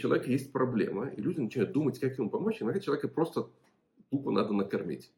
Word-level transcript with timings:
человека 0.00 0.30
есть 0.30 0.50
проблема, 0.50 1.08
и 1.08 1.20
люди 1.20 1.40
начинают 1.40 1.72
думать, 1.72 1.98
как 1.98 2.18
ему 2.18 2.30
помочь, 2.30 2.60
иногда 2.60 2.80
человека 2.80 3.08
просто 3.08 3.48
тупо 4.10 4.30
надо 4.30 4.52
накормить. 4.52 5.12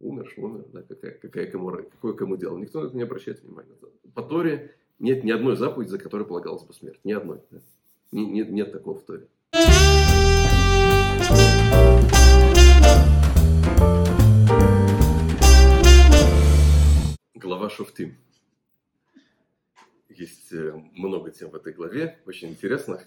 Умер, 0.00 0.32
умер, 0.36 0.64
да, 0.72 0.82
какая, 0.82 1.12
какая 1.12 1.50
кому, 1.50 1.70
какое 1.70 2.12
кому 2.12 2.36
дело. 2.36 2.56
Никто 2.56 2.80
на 2.80 2.86
это 2.86 2.96
не 2.96 3.02
обращает 3.02 3.42
внимания. 3.42 3.72
По 4.14 4.22
Торе 4.22 4.74
нет 4.98 5.24
ни 5.24 5.30
одной 5.30 5.56
заповеди, 5.56 5.90
за 5.90 5.98
которой 5.98 6.24
полагалась 6.24 6.62
бы 6.62 6.72
смерть. 6.72 7.00
Ни 7.02 7.12
одной. 7.12 7.40
Да. 7.50 7.58
Нет, 8.12 8.50
нет 8.50 8.72
такого 8.72 8.98
в 8.98 9.02
Торе. 9.02 9.26
Глава 17.34 17.70
Шуфтим. 17.70 18.16
Есть 20.08 20.52
э, 20.52 20.72
много 20.94 21.30
тем 21.30 21.50
в 21.50 21.54
этой 21.54 21.72
главе, 21.72 22.18
очень 22.26 22.50
интересных. 22.50 23.06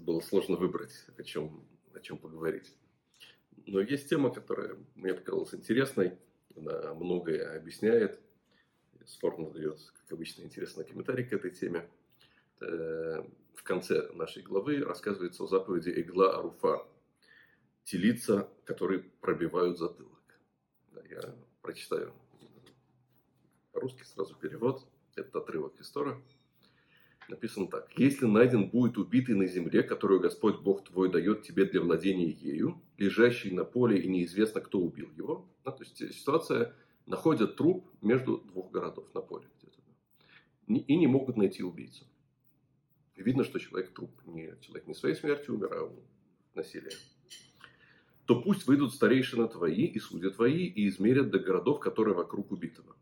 Было 0.00 0.20
сложно 0.20 0.56
выбрать, 0.56 0.94
о 1.18 1.22
чем, 1.22 1.62
о 1.92 2.00
чем 2.00 2.16
поговорить. 2.16 2.74
Но 3.66 3.80
есть 3.80 4.08
тема, 4.08 4.32
которая 4.32 4.76
мне 4.94 5.12
показалась 5.12 5.54
интересной. 5.54 6.18
Она 6.56 6.94
многое 6.94 7.56
объясняет. 7.56 8.18
Сформно 9.04 9.50
дает, 9.50 9.78
как 9.92 10.12
обычно, 10.12 10.42
интересный 10.42 10.84
комментарий 10.84 11.24
к 11.24 11.32
этой 11.32 11.50
теме. 11.50 11.88
Э, 12.60 13.22
в 13.54 13.62
конце 13.62 14.10
нашей 14.12 14.42
главы 14.42 14.82
рассказывается 14.82 15.44
о 15.44 15.46
заповеди 15.46 15.90
Игла 16.00 16.38
Аруфа. 16.38 16.86
Телица, 17.84 18.48
которые 18.64 19.00
пробивают 19.00 19.78
затылок. 19.78 20.40
Я 21.10 21.34
прочитаю 21.60 22.14
по-русски 23.72 24.04
сразу 24.04 24.34
перевод. 24.34 24.86
Это 25.14 25.38
отрывок 25.38 25.78
из 25.78 25.90
Тора. 25.90 26.20
Написано 27.30 27.68
так. 27.68 27.88
«Если 27.96 28.26
найден 28.26 28.68
будет 28.68 28.98
убитый 28.98 29.36
на 29.36 29.46
земле, 29.46 29.84
которую 29.84 30.18
Господь 30.18 30.60
Бог 30.60 30.82
твой 30.84 31.10
дает 31.12 31.42
тебе 31.42 31.64
для 31.64 31.80
владения 31.80 32.28
ею, 32.28 32.82
лежащий 32.98 33.52
на 33.52 33.64
поле 33.64 34.00
и 34.00 34.08
неизвестно, 34.08 34.60
кто 34.60 34.80
убил 34.80 35.08
его». 35.16 35.48
Да, 35.64 35.70
то 35.70 35.84
есть 35.84 35.96
ситуация, 36.12 36.74
находят 37.06 37.54
труп 37.54 37.88
между 38.02 38.38
двух 38.38 38.72
городов 38.72 39.06
на 39.14 39.20
поле 39.20 39.46
где-то. 39.58 39.78
И 40.88 40.96
не 40.96 41.06
могут 41.06 41.36
найти 41.36 41.62
убийцу. 41.62 42.04
видно, 43.14 43.44
что 43.44 43.60
человек 43.60 43.94
труп. 43.94 44.10
Не, 44.26 44.56
человек 44.60 44.88
не 44.88 44.94
своей 44.94 45.14
смертью 45.14 45.54
умер, 45.54 45.72
а 45.72 45.92
насилие. 46.56 46.96
То 48.24 48.42
пусть 48.42 48.66
выйдут 48.66 48.92
старейшины 48.92 49.48
твои 49.48 49.84
и 49.84 50.00
судьи 50.00 50.30
твои 50.30 50.66
и 50.66 50.88
измерят 50.88 51.30
до 51.30 51.38
городов, 51.38 51.78
которые 51.78 52.16
вокруг 52.16 52.50
убитого 52.50 52.96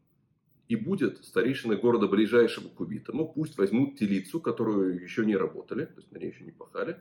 и 0.69 0.77
будет 0.77 1.25
старейшины 1.25 1.77
города 1.77 2.07
ближайшего 2.07 2.69
к 2.69 2.79
убитому, 2.81 3.27
пусть 3.27 3.57
возьмут 3.57 3.99
телицу, 3.99 4.39
которую 4.39 5.03
еще 5.03 5.25
не 5.25 5.35
работали, 5.35 5.87
то 5.87 5.97
есть 5.97 6.13
на 6.13 6.19
ней 6.19 6.31
еще 6.31 6.45
не 6.45 6.53
пахали, 6.53 6.99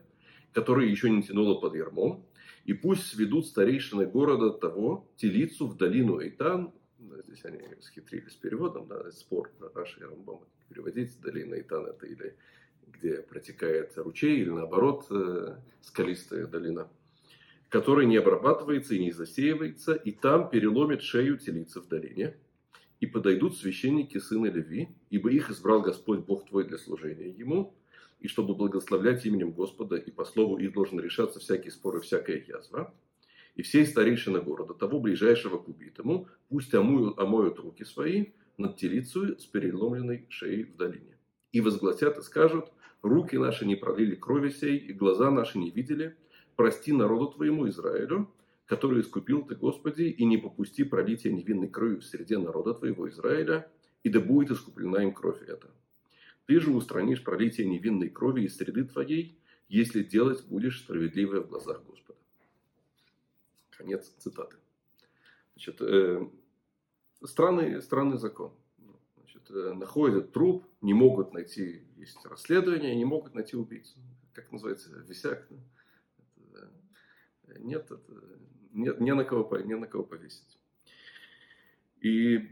которая 0.52 0.86
еще 0.86 1.10
не 1.10 1.22
тянула 1.22 1.60
под 1.60 1.74
ермом, 1.74 2.26
и 2.64 2.72
пусть 2.72 3.06
сведут 3.06 3.46
старейшины 3.46 4.06
города 4.06 4.50
того 4.50 5.06
телицу 5.16 5.66
в 5.66 5.76
долину 5.76 6.20
Эйтан, 6.20 6.72
здесь 7.26 7.44
они 7.44 7.60
схитрили 7.82 8.28
с 8.28 8.34
переводом, 8.34 8.88
да, 8.88 9.10
спор 9.12 9.50
Раши 9.74 10.00
и 10.00 10.04
Рамбам 10.04 10.40
переводить, 10.70 11.20
долина 11.20 11.54
Эйтан 11.54 11.86
это 11.86 12.06
или 12.06 12.36
где 12.86 13.18
протекает 13.18 13.92
ручей, 13.96 14.40
или 14.40 14.48
наоборот 14.48 15.06
э, 15.10 15.56
скалистая 15.82 16.46
долина, 16.46 16.88
которая 17.68 18.06
не 18.06 18.16
обрабатывается 18.16 18.94
и 18.94 18.98
не 18.98 19.12
засеивается, 19.12 19.92
и 19.92 20.10
там 20.10 20.48
переломит 20.48 21.02
шею 21.02 21.36
телицы 21.36 21.80
в 21.80 21.86
долине– 21.86 22.34
и 23.00 23.06
подойдут 23.06 23.56
священники 23.56 24.18
сына 24.18 24.46
Леви, 24.46 24.88
ибо 25.10 25.30
их 25.30 25.50
избрал 25.50 25.82
Господь 25.82 26.20
Бог 26.20 26.46
твой 26.46 26.64
для 26.64 26.78
служения 26.78 27.28
ему, 27.28 27.74
и 28.20 28.26
чтобы 28.26 28.54
благословлять 28.54 29.24
именем 29.24 29.52
Господа, 29.52 29.96
и 29.96 30.10
по 30.10 30.24
слову 30.24 30.58
их 30.58 30.72
должен 30.72 30.98
решаться 30.98 31.38
всякие 31.38 31.70
споры, 31.70 32.00
всякая 32.00 32.44
язва. 32.46 32.92
И 33.54 33.62
все 33.62 33.84
старейшины 33.86 34.40
города, 34.40 34.74
того 34.74 35.00
ближайшего 35.00 35.58
к 35.58 35.68
убитому, 35.68 36.28
пусть 36.48 36.74
омоют, 36.74 37.18
омоют 37.18 37.58
руки 37.58 37.84
свои 37.84 38.26
над 38.56 38.76
телицей 38.76 39.38
с 39.38 39.46
переломленной 39.46 40.26
шеей 40.28 40.64
в 40.64 40.76
долине. 40.76 41.16
И 41.52 41.60
возгласят 41.60 42.18
и 42.18 42.22
скажут, 42.22 42.72
руки 43.02 43.36
наши 43.36 43.64
не 43.64 43.76
пролили 43.76 44.14
крови 44.14 44.50
сей, 44.50 44.76
и 44.76 44.92
глаза 44.92 45.30
наши 45.30 45.58
не 45.58 45.70
видели, 45.70 46.16
прости 46.56 46.92
народу 46.92 47.28
твоему 47.28 47.68
Израилю, 47.68 48.28
который 48.68 49.00
искупил 49.00 49.44
ты, 49.46 49.56
Господи, 49.56 50.02
и 50.02 50.24
не 50.26 50.36
попусти 50.36 50.84
пролития 50.84 51.32
невинной 51.32 51.68
крови 51.68 51.96
в 51.96 52.04
среде 52.04 52.36
народа 52.36 52.74
твоего 52.74 53.08
Израиля, 53.08 53.68
и 54.02 54.10
да 54.10 54.20
будет 54.20 54.50
искуплена 54.50 55.02
им 55.02 55.12
кровь 55.12 55.42
эта. 55.42 55.70
Ты 56.44 56.60
же 56.60 56.70
устранишь 56.70 57.24
пролитие 57.24 57.66
невинной 57.66 58.10
крови 58.10 58.42
из 58.42 58.56
среды 58.56 58.84
твоей, 58.84 59.38
если 59.68 60.02
делать 60.02 60.44
будешь 60.46 60.80
справедливое 60.80 61.40
в 61.40 61.48
глазах 61.48 61.82
Господа. 61.86 62.18
Конец 63.70 64.12
цитаты. 64.18 64.56
Значит, 65.54 65.80
э, 65.80 66.28
странный, 67.24 67.80
странный 67.80 68.18
закон. 68.18 68.52
Значит, 69.16 69.50
э, 69.50 69.72
находят 69.74 70.32
труп, 70.32 70.66
не 70.82 70.92
могут 70.92 71.32
найти, 71.32 71.84
есть 71.96 72.24
расследование, 72.26 72.94
не 72.94 73.06
могут 73.06 73.34
найти 73.34 73.56
убийцу. 73.56 73.98
Как 74.34 74.52
называется, 74.52 74.90
висяк. 75.08 75.46
Э, 75.50 75.54
нет, 77.58 77.90
это 77.90 78.12
нет, 78.72 79.00
не 79.00 79.14
на 79.14 79.24
кого, 79.24 79.56
не 79.58 79.76
на 79.76 79.86
кого 79.86 80.04
повесить. 80.04 80.58
И 82.00 82.48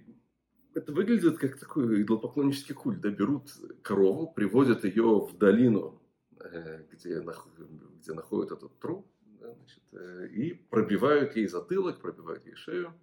это 0.74 0.92
выглядит 0.92 1.38
как 1.38 1.58
такой 1.58 2.02
идолопоклоннический 2.02 2.74
культ. 2.74 3.00
Да, 3.00 3.10
берут 3.10 3.50
корову, 3.82 4.32
приводят 4.32 4.84
ее 4.84 5.20
в 5.20 5.36
долину, 5.38 6.02
э, 6.40 6.84
где, 6.92 7.20
где 7.20 8.12
находят 8.12 8.52
этот 8.52 8.78
труп, 8.78 9.06
да, 9.40 9.54
значит, 9.54 9.82
э, 9.92 10.28
и 10.28 10.54
пробивают 10.54 11.36
ей 11.36 11.46
затылок, 11.46 12.00
пробивают 12.00 12.46
ей 12.46 12.54
шею 12.54 12.94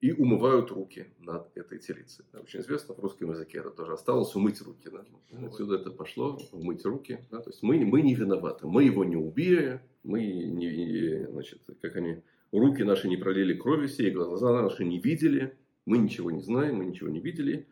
и 0.00 0.12
умывают 0.12 0.70
руки 0.70 1.06
над 1.18 1.50
этой 1.56 1.78
телицей. 1.78 2.24
Очень 2.34 2.60
известно 2.60 2.94
в 2.94 2.98
русском 2.98 3.30
языке 3.30 3.58
это 3.58 3.70
тоже 3.70 3.94
осталось 3.94 4.34
умыть 4.34 4.60
руки. 4.60 4.90
Да? 4.90 5.04
Отсюда 5.46 5.76
это 5.76 5.90
пошло, 5.90 6.38
умыть 6.52 6.84
руки. 6.84 7.20
Да? 7.30 7.40
То 7.40 7.50
есть 7.50 7.62
мы, 7.62 7.78
мы 7.84 8.02
не 8.02 8.14
виноваты, 8.14 8.66
мы 8.66 8.84
его 8.84 9.04
не 9.04 9.16
убили, 9.16 9.80
мы 10.02 10.24
не, 10.24 11.26
значит, 11.30 11.62
как 11.80 11.96
они 11.96 12.22
руки 12.52 12.82
наши 12.82 13.08
не 13.08 13.16
пролили 13.16 13.54
крови 13.54 13.86
сей, 13.86 14.10
глаза 14.10 14.62
наши 14.62 14.84
не 14.84 14.98
видели, 14.98 15.56
мы 15.86 15.98
ничего 15.98 16.30
не 16.30 16.42
знаем, 16.42 16.76
мы 16.76 16.84
ничего 16.84 17.08
не 17.08 17.20
видели, 17.20 17.66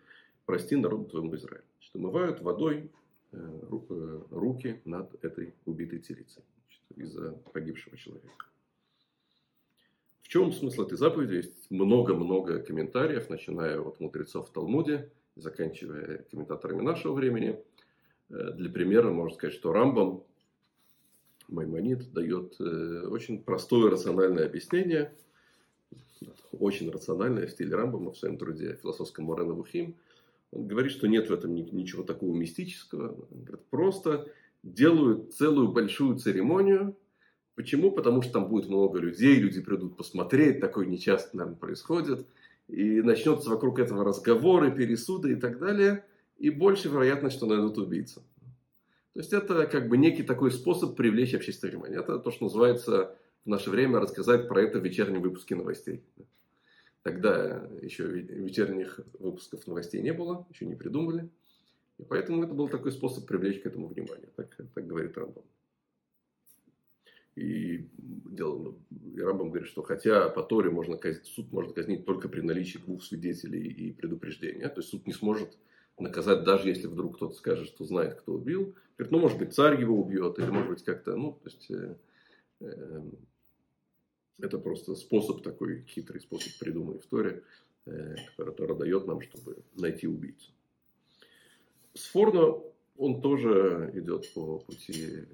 прости 0.46 0.76
народу 0.76 1.04
твоему 1.04 1.34
Израилю. 1.36 1.64
Что 1.78 1.98
омывают 1.98 2.40
водой 2.40 2.90
э, 3.32 3.36
э, 3.36 4.20
руки 4.30 4.80
над 4.84 5.14
этой 5.22 5.54
убитой 5.66 5.98
телицей 5.98 6.42
из-за 6.96 7.32
погибшего 7.52 7.96
человека. 7.96 8.46
Чем 10.34 10.50
смысл 10.50 10.82
этой 10.82 10.98
заповеди? 10.98 11.34
Есть 11.34 11.70
много-много 11.70 12.58
комментариев, 12.58 13.30
начиная 13.30 13.78
от 13.78 14.00
мудрецов 14.00 14.48
в 14.48 14.52
Талмуде, 14.52 15.08
заканчивая 15.36 16.26
комментаторами 16.28 16.82
нашего 16.82 17.12
времени. 17.12 17.62
Э, 18.30 18.50
для 18.50 18.68
примера 18.68 19.10
можно 19.10 19.32
сказать, 19.36 19.54
что 19.54 19.72
Рамбам 19.72 20.24
Маймонид 21.46 22.12
дает 22.12 22.56
э, 22.58 23.06
очень 23.06 23.44
простое 23.44 23.88
рациональное 23.92 24.46
объяснение, 24.46 25.12
очень 26.50 26.90
рациональное 26.90 27.46
в 27.46 27.50
стиле 27.52 27.76
Рамбама 27.76 28.10
в 28.10 28.18
своем 28.18 28.36
труде 28.36 28.76
философском 28.82 29.26
Морена 29.26 29.52
Вухим. 29.52 29.94
Он 30.50 30.66
говорит, 30.66 30.90
что 30.90 31.06
нет 31.06 31.30
в 31.30 31.32
этом 31.32 31.54
ничего 31.54 32.02
такого 32.02 32.34
мистического. 32.34 33.10
Он 33.30 33.44
говорит, 33.44 33.64
просто 33.70 34.28
делают 34.64 35.32
целую 35.32 35.68
большую 35.68 36.18
церемонию. 36.18 36.96
Почему? 37.54 37.92
Потому 37.92 38.22
что 38.22 38.32
там 38.32 38.48
будет 38.48 38.68
много 38.68 38.98
людей, 38.98 39.36
люди 39.36 39.60
придут 39.60 39.96
посмотреть, 39.96 40.60
такое 40.60 40.86
нечасто, 40.86 41.36
наверное, 41.36 41.58
происходит. 41.58 42.26
И 42.68 43.00
начнется 43.02 43.50
вокруг 43.50 43.78
этого 43.78 44.04
разговоры, 44.04 44.72
пересуды 44.72 45.32
и 45.32 45.36
так 45.36 45.58
далее. 45.58 46.04
И 46.38 46.50
больше 46.50 46.88
вероятность, 46.88 47.36
что 47.36 47.46
найдут 47.46 47.78
убийцу. 47.78 48.22
То 49.12 49.20
есть 49.20 49.32
это 49.32 49.66
как 49.66 49.88
бы 49.88 49.96
некий 49.96 50.24
такой 50.24 50.50
способ 50.50 50.96
привлечь 50.96 51.34
общественное 51.34 51.74
внимание. 51.74 52.00
Это 52.00 52.18
то, 52.18 52.32
что 52.32 52.46
называется 52.46 53.16
в 53.44 53.48
наше 53.48 53.70
время 53.70 54.00
рассказать 54.00 54.48
про 54.48 54.60
это 54.60 54.80
в 54.80 54.84
вечернем 54.84 55.22
выпуске 55.22 55.54
новостей. 55.54 56.02
Тогда 57.02 57.68
еще 57.82 58.04
вечерних 58.04 58.98
выпусков 59.20 59.66
новостей 59.68 60.02
не 60.02 60.12
было, 60.12 60.46
еще 60.50 60.66
не 60.66 60.74
придумали. 60.74 61.28
И 61.98 62.02
поэтому 62.02 62.42
это 62.42 62.54
был 62.54 62.68
такой 62.68 62.90
способ 62.90 63.26
привлечь 63.26 63.62
к 63.62 63.66
этому 63.66 63.86
внимание. 63.86 64.30
Так, 64.34 64.56
так 64.74 64.86
говорит 64.86 65.16
Рамбам. 65.16 65.44
И, 67.36 67.88
дело, 67.96 68.76
и 69.14 69.20
Рамбам 69.20 69.50
говорит, 69.50 69.68
что 69.68 69.82
хотя 69.82 70.28
по 70.28 70.42
Торе 70.42 70.70
можно 70.70 70.96
казнить, 70.96 71.26
суд 71.26 71.52
можно 71.52 71.72
казнить 71.72 72.04
только 72.04 72.28
при 72.28 72.40
наличии 72.42 72.78
двух 72.78 73.02
свидетелей 73.02 73.66
и 73.66 73.92
предупреждения, 73.92 74.68
то 74.68 74.80
есть 74.80 74.90
суд 74.90 75.06
не 75.06 75.12
сможет 75.12 75.58
наказать, 75.98 76.44
даже 76.44 76.68
если 76.68 76.86
вдруг 76.86 77.16
кто-то 77.16 77.34
скажет, 77.34 77.68
что 77.68 77.84
знает, 77.84 78.20
кто 78.20 78.34
убил. 78.34 78.74
Говорит, 78.96 79.12
ну, 79.12 79.18
может 79.18 79.38
быть, 79.38 79.54
царь 79.54 79.80
его 79.80 80.00
убьет, 80.00 80.38
или, 80.38 80.46
может 80.46 80.70
быть, 80.70 80.84
как-то, 80.84 81.16
ну, 81.16 81.32
то 81.32 81.48
есть, 81.48 81.70
э, 81.70 81.96
э, 82.60 83.02
это 84.38 84.58
просто 84.58 84.94
способ 84.94 85.42
такой, 85.42 85.84
хитрый 85.88 86.20
способ, 86.20 86.52
придуманный 86.58 87.00
в 87.00 87.06
Торе, 87.06 87.42
э, 87.86 88.14
который 88.36 88.54
Тора 88.54 88.74
дает 88.74 89.06
нам, 89.06 89.20
чтобы 89.20 89.58
найти 89.74 90.06
убийцу. 90.06 90.52
Сфорно, 91.94 92.60
он 92.96 93.20
тоже 93.20 93.90
идет 93.94 94.32
по 94.34 94.58
пути 94.58 95.26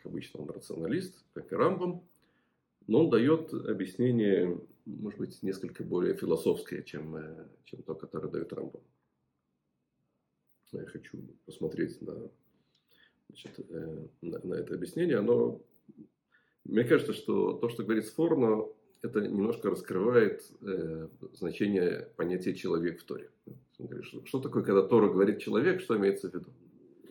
как 0.00 0.06
обычно, 0.12 0.40
он 0.40 0.50
рационалист, 0.50 1.22
как 1.34 1.52
и 1.52 1.54
Рамбом, 1.54 2.06
но 2.86 3.04
он 3.04 3.10
дает 3.10 3.52
объяснение, 3.52 4.58
может 4.86 5.18
быть, 5.18 5.42
несколько 5.42 5.84
более 5.84 6.16
философское, 6.16 6.82
чем, 6.82 7.16
э, 7.16 7.48
чем 7.64 7.82
то, 7.82 7.94
которое 7.94 8.28
дает 8.28 8.52
Рамбом. 8.52 8.82
Я 10.72 10.86
хочу 10.86 11.18
посмотреть 11.44 12.00
на, 12.00 12.30
значит, 13.28 13.58
э, 13.58 14.06
на, 14.22 14.38
на 14.38 14.54
это 14.54 14.74
объяснение. 14.74 15.18
Оно, 15.18 15.60
мне 16.64 16.84
кажется, 16.84 17.12
что 17.12 17.52
то, 17.54 17.68
что 17.68 17.84
говорит 17.84 18.06
Сфорно, 18.06 18.66
это 19.02 19.20
немножко 19.20 19.70
раскрывает 19.70 20.42
э, 20.62 21.08
значение 21.32 22.08
понятия 22.16 22.54
человек 22.54 23.00
в 23.00 23.04
Торе. 23.04 23.30
что, 24.24 24.40
такое, 24.40 24.62
когда 24.62 24.82
Тора 24.82 25.10
говорит 25.10 25.40
человек, 25.40 25.80
что 25.80 25.96
имеется 25.96 26.30
в 26.30 26.34
виду? 26.34 26.50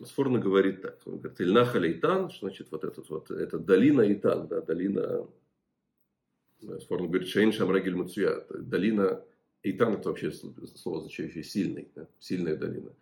Сфорно 0.06 0.40
говорит 0.40 0.82
так. 0.82 1.00
Он 1.06 1.18
говорит, 1.18 1.42
Ильнаха 1.42 1.78
Лейтан, 1.80 2.30
что 2.30 2.48
значит 2.48 2.72
вот 2.72 2.84
этот 2.84 3.10
вот, 3.10 3.32
это 3.32 3.60
долина 3.60 4.12
Итан, 4.14 4.48
да, 4.48 4.62
долина, 4.62 5.28
Сфорно 6.80 7.08
говорит, 7.08 7.28
Шейн 7.28 7.52
Шамрагель 7.52 7.96
Муцуя, 7.96 8.46
долина 8.50 9.24
Итан 9.64 9.96
это 9.96 10.10
вообще 10.10 10.32
слово, 10.32 11.00
означающее 11.00 11.44
сильный, 11.44 11.90
да, 11.96 12.08
сильная 12.20 12.56
долина. 12.56 12.94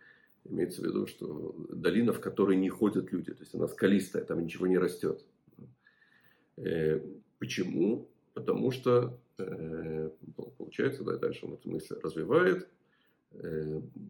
Имеется 0.44 0.82
в 0.82 0.86
виду, 0.86 1.06
что 1.06 1.54
долина, 1.70 2.12
в 2.12 2.20
которой 2.20 2.56
не 2.56 2.68
ходят 2.68 3.12
люди, 3.12 3.32
то 3.32 3.40
есть 3.40 3.54
она 3.54 3.68
скалистая, 3.68 4.24
там 4.24 4.42
ничего 4.42 4.66
не 4.66 4.78
растет. 4.78 5.24
Э, 6.56 7.00
почему? 7.38 8.08
Потому 8.34 8.70
что, 8.70 9.18
э, 9.38 10.10
получается, 10.56 11.04
да, 11.04 11.16
дальше 11.16 11.46
он 11.46 11.54
эту 11.54 11.70
мысль 11.70 11.96
развивает, 12.02 12.68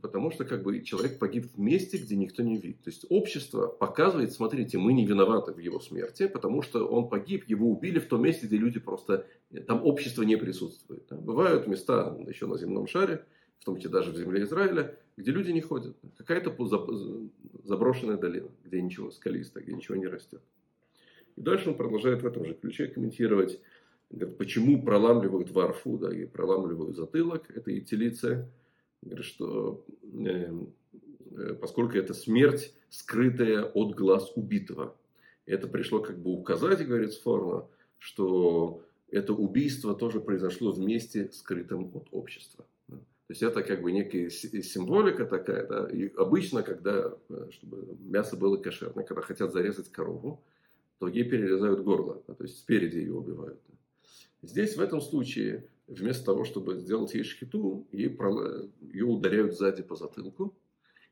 потому 0.01 0.31
что 0.31 0.45
как 0.45 0.63
бы 0.63 0.81
человек 0.83 1.19
погиб 1.19 1.47
в 1.53 1.59
месте, 1.59 1.99
где 1.99 2.17
никто 2.17 2.43
не 2.43 2.57
видит. 2.57 2.83
То 2.85 2.91
есть 2.91 3.05
общество 3.09 3.67
показывает, 3.67 4.33
смотрите, 4.33 4.79
мы 4.79 4.93
не 4.93 5.05
виноваты 5.05 5.53
в 5.53 5.59
его 5.59 5.81
смерти, 5.81 6.29
потому 6.29 6.63
что 6.63 6.87
он 6.87 7.09
погиб, 7.09 7.45
его 7.49 7.71
убили 7.71 7.99
в 7.99 8.07
том 8.07 8.23
месте, 8.23 8.47
где 8.47 8.57
люди 8.57 8.79
просто, 8.79 9.27
там 9.67 9.85
общество 9.85 10.23
не 10.23 10.37
присутствует. 10.37 11.05
Да. 11.11 11.17
Бывают 11.17 11.67
места 11.67 12.17
еще 12.27 12.47
на 12.47 12.59
земном 12.59 12.87
шаре, 12.87 13.25
в 13.59 13.65
том 13.65 13.77
числе 13.77 13.91
даже 13.91 14.13
в 14.13 14.17
земле 14.17 14.45
Израиля, 14.45 14.97
где 15.17 15.33
люди 15.33 15.51
не 15.51 15.61
ходят. 15.61 15.97
Какая-то 16.17 16.55
заброшенная 17.65 18.17
долина, 18.17 18.51
где 18.65 18.81
ничего 18.81 19.11
скалистое, 19.11 19.65
где 19.65 19.75
ничего 19.75 19.97
не 19.97 20.07
растет. 20.07 20.43
И 21.37 21.41
дальше 21.41 21.71
он 21.71 21.77
продолжает 21.77 22.23
в 22.23 22.27
этом 22.27 22.45
же 22.45 22.55
ключе 22.55 22.87
комментировать 22.87 23.61
Говорит, 24.11 24.39
почему 24.39 24.83
проламливают 24.83 25.51
варфу, 25.51 25.99
да, 25.99 26.11
и 26.15 26.25
проламливают 26.25 26.97
затылок, 26.97 27.45
это. 27.51 27.71
Говорит, 27.71 27.89
что 29.21 29.85
э, 30.13 30.53
поскольку 31.61 31.97
это 31.97 32.15
смерть, 32.15 32.75
скрытая 32.91 33.65
от 33.65 33.95
глаз 33.95 34.33
убитого. 34.35 34.97
Это 35.47 35.67
пришло 35.67 36.01
как 36.01 36.19
бы 36.19 36.31
указать, 36.31 36.87
говорит 36.87 37.13
Сфорно, 37.13 37.67
что 37.99 38.83
это 39.11 39.33
убийство 39.33 39.95
тоже 39.95 40.21
произошло 40.21 40.73
вместе 40.73 41.31
скрытым 41.33 41.91
от 41.95 42.09
общества. 42.11 42.67
То 42.89 43.33
есть 43.33 43.43
это 43.43 43.63
как 43.63 43.83
бы 43.83 43.93
некая 43.93 44.31
символика 44.31 45.27
такая. 45.27 45.67
Да? 45.67 45.87
И 45.91 46.11
обычно, 46.15 46.63
когда, 46.63 47.15
э, 47.29 47.49
чтобы 47.51 47.97
мясо 48.01 48.39
было 48.39 48.57
кошерное, 48.57 49.05
когда 49.05 49.21
хотят 49.21 49.53
зарезать 49.53 49.91
корову, 49.91 50.43
то 50.99 51.09
ей 51.09 51.25
перерезают 51.25 51.83
горло. 51.83 52.23
Да? 52.27 52.33
То 52.33 52.45
есть 52.45 52.59
спереди 52.59 52.99
ее 52.99 53.15
убивают. 53.15 53.61
Здесь, 54.41 54.77
в 54.77 54.81
этом 54.81 55.03
случае, 55.03 55.69
вместо 55.89 56.27
того, 56.27 56.45
чтобы 56.45 56.77
сделать 56.77 57.15
ей 57.15 57.25
шхиту, 57.25 57.87
ей, 57.91 58.17
ее 58.93 59.05
ударяют 59.07 59.57
сзади 59.57 59.83
по 59.83 59.97
затылку. 59.97 60.55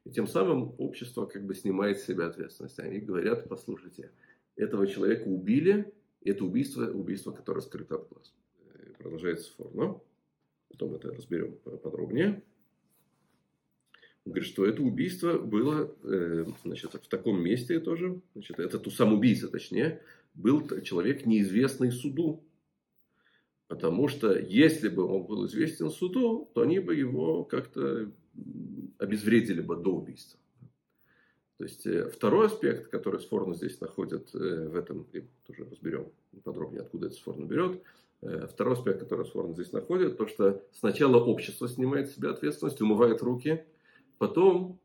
И 0.05 0.11
тем 0.11 0.29
самым 0.29 0.75
общество 0.79 1.27
как 1.27 1.45
бы 1.45 1.55
снимает 1.55 1.99
с 1.99 2.05
себя 2.05 2.27
ответственность. 2.27 2.79
Они 2.79 3.01
говорят, 3.01 3.49
послушайте, 3.49 4.13
этого 4.55 4.87
человека 4.87 5.27
убили, 5.27 5.93
и 6.21 6.31
это 6.31 6.45
убийство, 6.45 6.87
убийство, 6.87 7.33
которое 7.33 7.61
скрыто 7.61 7.97
от 7.97 8.09
глаз. 8.09 8.33
Продолжается 8.99 9.53
форма. 9.57 10.01
Потом 10.69 10.95
это 10.95 11.13
разберем 11.13 11.57
подробнее. 11.83 12.43
Он 14.25 14.33
говорит, 14.33 14.49
что 14.49 14.67
это 14.67 14.83
убийство 14.83 15.39
было 15.39 15.95
э, 16.03 16.47
значит, 16.65 16.93
в 16.95 17.09
таком 17.09 17.41
месте 17.41 17.79
тоже. 17.79 18.21
Значит, 18.35 18.59
это 18.59 18.79
ту 18.79 18.91
сам 18.91 19.13
убийца, 19.15 19.49
точнее, 19.49 20.03
был 20.35 20.69
человек 20.83 21.27
неизвестный 21.27 21.93
суду. 21.93 22.43
Потому 23.69 24.09
что 24.09 24.39
если 24.39 24.89
бы 24.89 25.05
он 25.05 25.25
был 25.25 25.47
известен 25.47 25.91
суду, 25.91 26.49
то 26.55 26.63
они 26.63 26.79
бы 26.79 26.95
его 26.95 27.45
как-то 27.45 28.11
обезвредили 28.99 29.61
бы 29.61 29.77
до 29.77 29.97
убийства. 29.97 30.39
То 31.59 31.65
есть 31.65 31.87
э, 31.87 32.11
второй 32.11 32.47
аспект, 32.47 32.89
который 32.89 33.21
Сфорно 33.21 33.55
здесь 33.55 33.81
находит 33.81 34.35
э, 34.35 34.69
в 34.69 34.77
этом, 34.77 35.07
и 35.13 35.23
тоже 35.47 35.69
разберем 35.71 36.13
подробнее, 36.45 36.83
откуда 36.83 37.07
это 37.07 37.17
Сфорно 37.17 37.47
берет. 37.47 37.83
Э, 38.21 38.47
второй 38.47 38.75
аспект, 38.75 39.01
который 39.01 39.25
Сфорно 39.25 39.55
здесь 39.55 39.73
находит, 39.73 40.19
то, 40.19 40.27
что 40.27 40.63
сначала 40.73 41.19
общество 41.19 41.67
снимает 41.69 42.11
с 42.11 42.15
себя 42.15 42.31
ответственность, 42.31 42.81
умывает 42.81 43.23
руки, 43.23 43.65
потом 44.19 44.79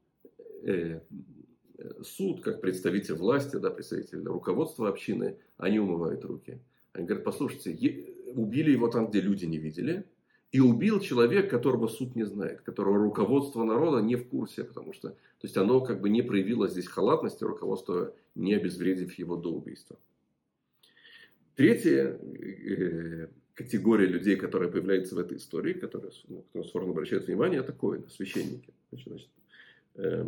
суд, 2.04 2.42
как 2.44 2.62
представитель 2.62 3.16
власти, 3.16 3.56
да, 3.56 3.72
представитель 3.72 4.24
руководства 4.24 4.88
общины, 4.88 5.39
они 5.57 5.80
умывают 5.80 6.24
руки. 6.24 6.62
Они 6.94 7.07
говорят, 7.07 7.24
послушайте, 7.24 7.72
убили 8.36 8.72
его 8.72 8.88
там, 8.88 9.07
где 9.07 9.22
люди 9.22 9.45
не 9.45 9.57
видели, 9.57 10.06
и 10.51 10.60
убил 10.60 11.00
человек, 11.00 11.50
которого 11.50 11.88
суд 11.88 12.16
не 12.16 12.25
знает, 12.25 12.62
которого 12.62 12.98
руководство 12.98 13.63
народа 13.63 14.01
не 14.01 14.16
в 14.16 14.28
курсе, 14.28 14.63
потому 14.63 14.94
что, 14.94 15.10
то 15.10 15.44
есть 15.44 15.56
оно 15.56 15.80
как 15.81 16.01
бы 16.01 16.10
не 16.10 16.22
проявило 16.22 16.68
здесь 16.68 16.88
халатности, 16.88 17.44
руководство 17.44 18.13
не 18.36 18.54
обезвредив 18.54 19.13
его 19.13 19.38
до 19.38 19.51
убийства. 19.51 19.98
Третья 21.56 22.19
э, 22.19 23.28
категория 23.54 24.07
людей, 24.07 24.36
которая 24.36 24.69
появляется 24.69 25.16
в 25.16 25.19
этой 25.19 25.38
истории, 25.38 25.74
которая, 25.74 26.12
ну, 26.28 26.44
кто 26.50 26.63
Сфорн 26.63 26.89
обращает 26.89 27.28
внимание, 27.28 27.62
это 27.62 27.72
коины, 27.72 28.10
священники. 28.10 28.74
Значит, 28.89 29.07
значит, 29.07 29.30
э, 29.95 30.25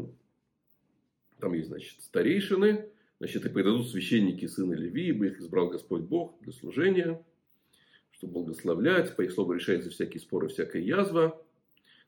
там 1.40 1.54
есть, 1.54 1.68
значит, 1.68 2.02
старейшины, 2.02 2.86
значит, 3.20 3.46
и 3.46 3.50
предадут 3.50 3.90
священники 3.90 4.46
сына 4.46 4.74
Леви, 4.74 5.08
ибо 5.08 5.26
их 5.26 5.40
избрал 5.40 5.70
Господь 5.70 6.04
Бог 6.04 6.40
для 6.42 6.54
служения 6.54 7.22
чтобы 8.24 8.34
благословлять, 8.34 9.16
по 9.16 9.22
их 9.22 9.32
слову 9.34 9.54
решается 9.54 9.90
всякие 9.90 10.22
споры, 10.22 10.48
всякая 10.48 10.82
язва. 10.82 11.42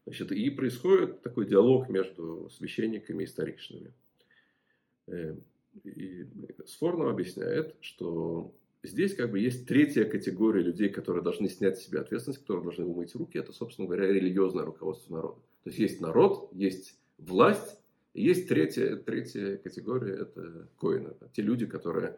Значит, 0.06 0.32
и 0.32 0.50
происходит 0.50 1.22
такой 1.22 1.46
диалог 1.46 1.90
между 1.90 2.50
священниками 2.52 3.24
и 3.24 3.28
старейшинами. 3.28 3.92
Э, 5.08 5.36
и 5.84 6.26
Сфорно 6.68 7.10
объясняет, 7.10 7.76
что 7.82 8.54
здесь 8.84 9.14
как 9.14 9.32
бы 9.32 9.40
есть 9.40 9.68
третья 9.68 10.06
категория 10.06 10.62
людей, 10.62 10.90
которые 10.90 11.24
должны 11.24 11.50
снять 11.50 11.78
с 11.78 11.84
себя 11.84 12.02
ответственность, 12.02 12.42
которые 12.42 12.64
должны 12.64 12.86
умыть 12.86 13.14
руки. 13.16 13.38
Это, 13.38 13.52
собственно 13.52 13.88
говоря, 13.88 14.08
религиозное 14.08 14.64
руководство 14.64 15.16
народа. 15.16 15.40
То 15.64 15.70
есть 15.70 15.80
есть 15.80 16.02
народ, 16.02 16.50
есть 16.54 16.98
власть, 17.18 17.78
и 18.14 18.24
есть 18.24 18.48
третья, 18.48 18.96
третья 18.96 19.58
категория, 19.58 20.14
это 20.14 20.70
коины. 20.78 21.14
Те 21.34 21.42
люди, 21.42 21.66
которые 21.66 22.18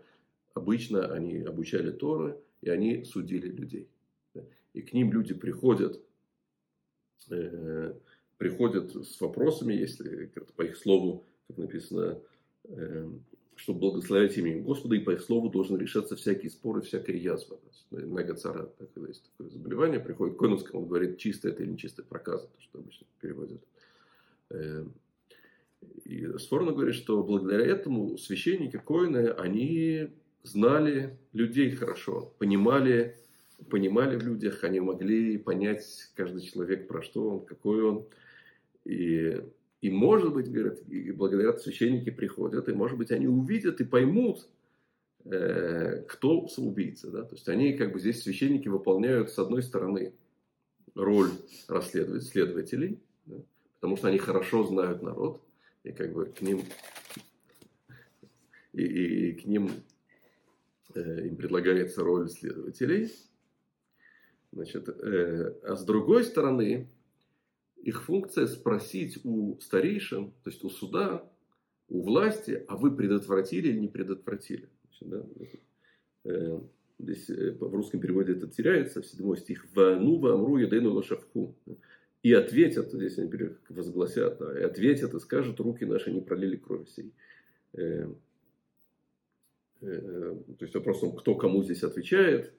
обычно 0.58 1.14
они 1.14 1.38
обучали 1.40 1.92
Торы, 1.92 2.38
и 2.62 2.70
они 2.70 3.04
судили 3.06 3.48
людей. 3.48 3.90
И 4.74 4.82
к 4.82 4.94
ним 4.94 5.12
люди 5.12 5.34
приходят, 5.34 6.02
э, 7.30 7.94
приходят 8.38 8.96
с 8.96 9.22
вопросами, 9.22 9.74
если 9.74 10.32
по 10.56 10.64
их 10.64 10.78
слову, 10.78 11.26
как 11.48 11.58
написано, 11.58 12.20
э, 12.66 13.10
чтобы 13.56 13.80
благословлять 13.80 14.38
именем 14.38 14.64
Господа, 14.64 14.96
и 14.96 15.00
по 15.00 15.12
их 15.12 15.22
слову 15.22 15.50
должен 15.50 15.78
решаться 15.78 16.16
всякие 16.16 16.52
споры, 16.52 16.82
всякая 16.82 17.16
язва. 17.16 17.60
Нага 17.90 18.36
цара, 18.36 18.70
когда 18.94 19.08
есть 19.08 19.24
такое 19.32 19.50
заболевание, 19.50 20.00
приходит 20.00 20.36
к 20.36 20.40
Конускому, 20.40 20.84
он 20.84 20.88
говорит, 20.90 21.18
чистое 21.18 21.54
это 21.54 21.64
или 21.64 21.72
нечистая 21.72 22.06
проказа, 22.06 22.48
то, 22.48 22.62
что 22.62 22.80
обычно 22.80 23.08
переводят. 23.20 23.62
Э, 24.50 24.86
и 26.06 26.38
Сфорно 26.38 26.72
говорит, 26.72 26.96
что 26.96 27.24
благодаря 27.24 27.66
этому 27.66 28.18
священники, 28.18 28.78
коины, 28.78 29.30
они 29.30 30.10
знали 30.48 31.18
людей 31.34 31.72
хорошо, 31.72 32.34
понимали, 32.40 33.18
понимали 33.70 34.18
в 34.18 34.24
людях, 34.24 34.64
они 34.64 34.80
могли 34.80 35.38
понять 35.38 36.12
каждый 36.16 36.42
человек, 36.42 36.88
про 36.88 37.02
что 37.02 37.30
он, 37.30 37.46
какой 37.46 37.84
он. 37.84 38.08
И, 38.86 39.42
и 39.82 39.90
может 39.90 40.34
быть, 40.34 40.52
говорят, 40.52 40.82
и 40.88 41.12
благодаря 41.12 41.58
священники 41.58 42.10
приходят, 42.10 42.70
и 42.70 42.74
может 42.74 42.98
быть 42.98 43.12
они 43.12 43.28
увидят 43.28 43.82
и 43.82 43.86
поймут, 43.86 44.48
э, 45.26 46.04
кто 46.08 46.48
самоубийца. 46.48 47.12
Да? 47.12 47.24
То 47.24 47.36
есть 47.36 47.48
они 47.50 47.74
как 47.74 47.92
бы 47.92 48.00
здесь 48.00 48.22
священники 48.22 48.68
выполняют 48.68 49.30
с 49.30 49.40
одной 49.40 49.62
стороны 49.62 50.14
роль 50.96 51.32
расследователей, 51.68 52.22
следователей, 52.22 53.00
да? 53.26 53.36
потому 53.76 53.98
что 53.98 54.08
они 54.08 54.18
хорошо 54.18 54.64
знают 54.64 55.02
народ, 55.02 55.42
и 55.84 55.92
как 55.92 56.14
бы 56.14 56.26
к 56.26 56.42
ним 56.42 56.62
и, 58.74 58.84
и 58.84 59.34
к 59.34 59.46
ним 59.46 59.72
им 61.00 61.36
предлагается 61.38 62.04
роль 62.04 62.30
следователей. 62.30 63.12
Значит, 64.52 64.90
э, 64.90 65.54
а 65.64 65.76
с 65.76 65.86
другой 65.86 66.24
стороны, 66.24 66.88
их 67.84 68.04
функция 68.04 68.48
спросить 68.48 69.20
у 69.24 69.60
старейшин, 69.60 70.32
то 70.44 70.50
есть 70.50 70.64
у 70.64 70.70
суда, 70.70 71.30
у 71.90 72.02
власти, 72.02 72.64
а 72.68 72.76
вы 72.76 72.96
предотвратили 72.96 73.70
или 73.70 73.80
не 73.80 73.88
предотвратили. 73.88 74.70
да, 75.02 75.26
э, 76.26 76.60
здесь 77.00 77.30
э, 77.30 77.52
в 77.52 77.74
русском 77.74 78.00
переводе 78.00 78.34
это 78.34 78.48
теряется, 78.48 79.02
в 79.02 79.06
седьмой 79.06 79.38
стих. 79.38 79.68
«Вану 79.76 80.18
вамру 80.18 80.58
едену 80.58 80.94
лошавху». 80.94 81.56
И 82.24 82.34
ответят, 82.34 82.92
здесь 82.92 83.20
они 83.20 83.32
возгласят, 83.70 84.40
да, 84.40 84.60
и 84.60 84.64
ответят 84.64 85.14
и 85.14 85.20
скажут, 85.20 85.60
руки 85.60 85.86
наши 85.86 86.12
не 86.12 86.20
пролили 86.20 86.58
крови 86.58 86.86
сей. 86.86 87.14
Э, 89.82 90.36
то 90.58 90.66
есть 90.66 90.76
вопрос, 90.76 91.04
кто 91.20 91.36
кому 91.36 91.64
здесь 91.64 91.84
отвечает. 91.84 92.54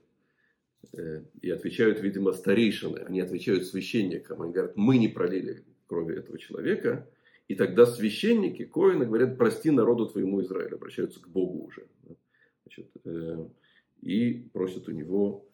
И 1.42 1.50
отвечают, 1.50 2.00
видимо, 2.00 2.32
старейшины. 2.32 2.98
Они 2.98 3.20
отвечают 3.20 3.66
священникам. 3.66 4.42
Они 4.42 4.52
говорят, 4.52 4.76
мы 4.76 4.96
не 4.96 5.08
пролили 5.08 5.64
крови 5.88 6.16
этого 6.16 6.38
человека. 6.38 7.08
И 7.48 7.54
тогда 7.54 7.86
священники, 7.86 8.64
коины, 8.64 9.06
говорят, 9.06 9.38
прости 9.38 9.70
народу 9.70 10.06
твоему 10.06 10.42
Израилю, 10.42 10.76
обращаются 10.76 11.20
к 11.20 11.28
Богу 11.28 11.64
уже. 11.64 11.88
Значит, 12.62 12.90
э, 13.04 13.48
и 14.02 14.34
просят 14.52 14.88
у 14.88 14.92
него, 14.92 15.48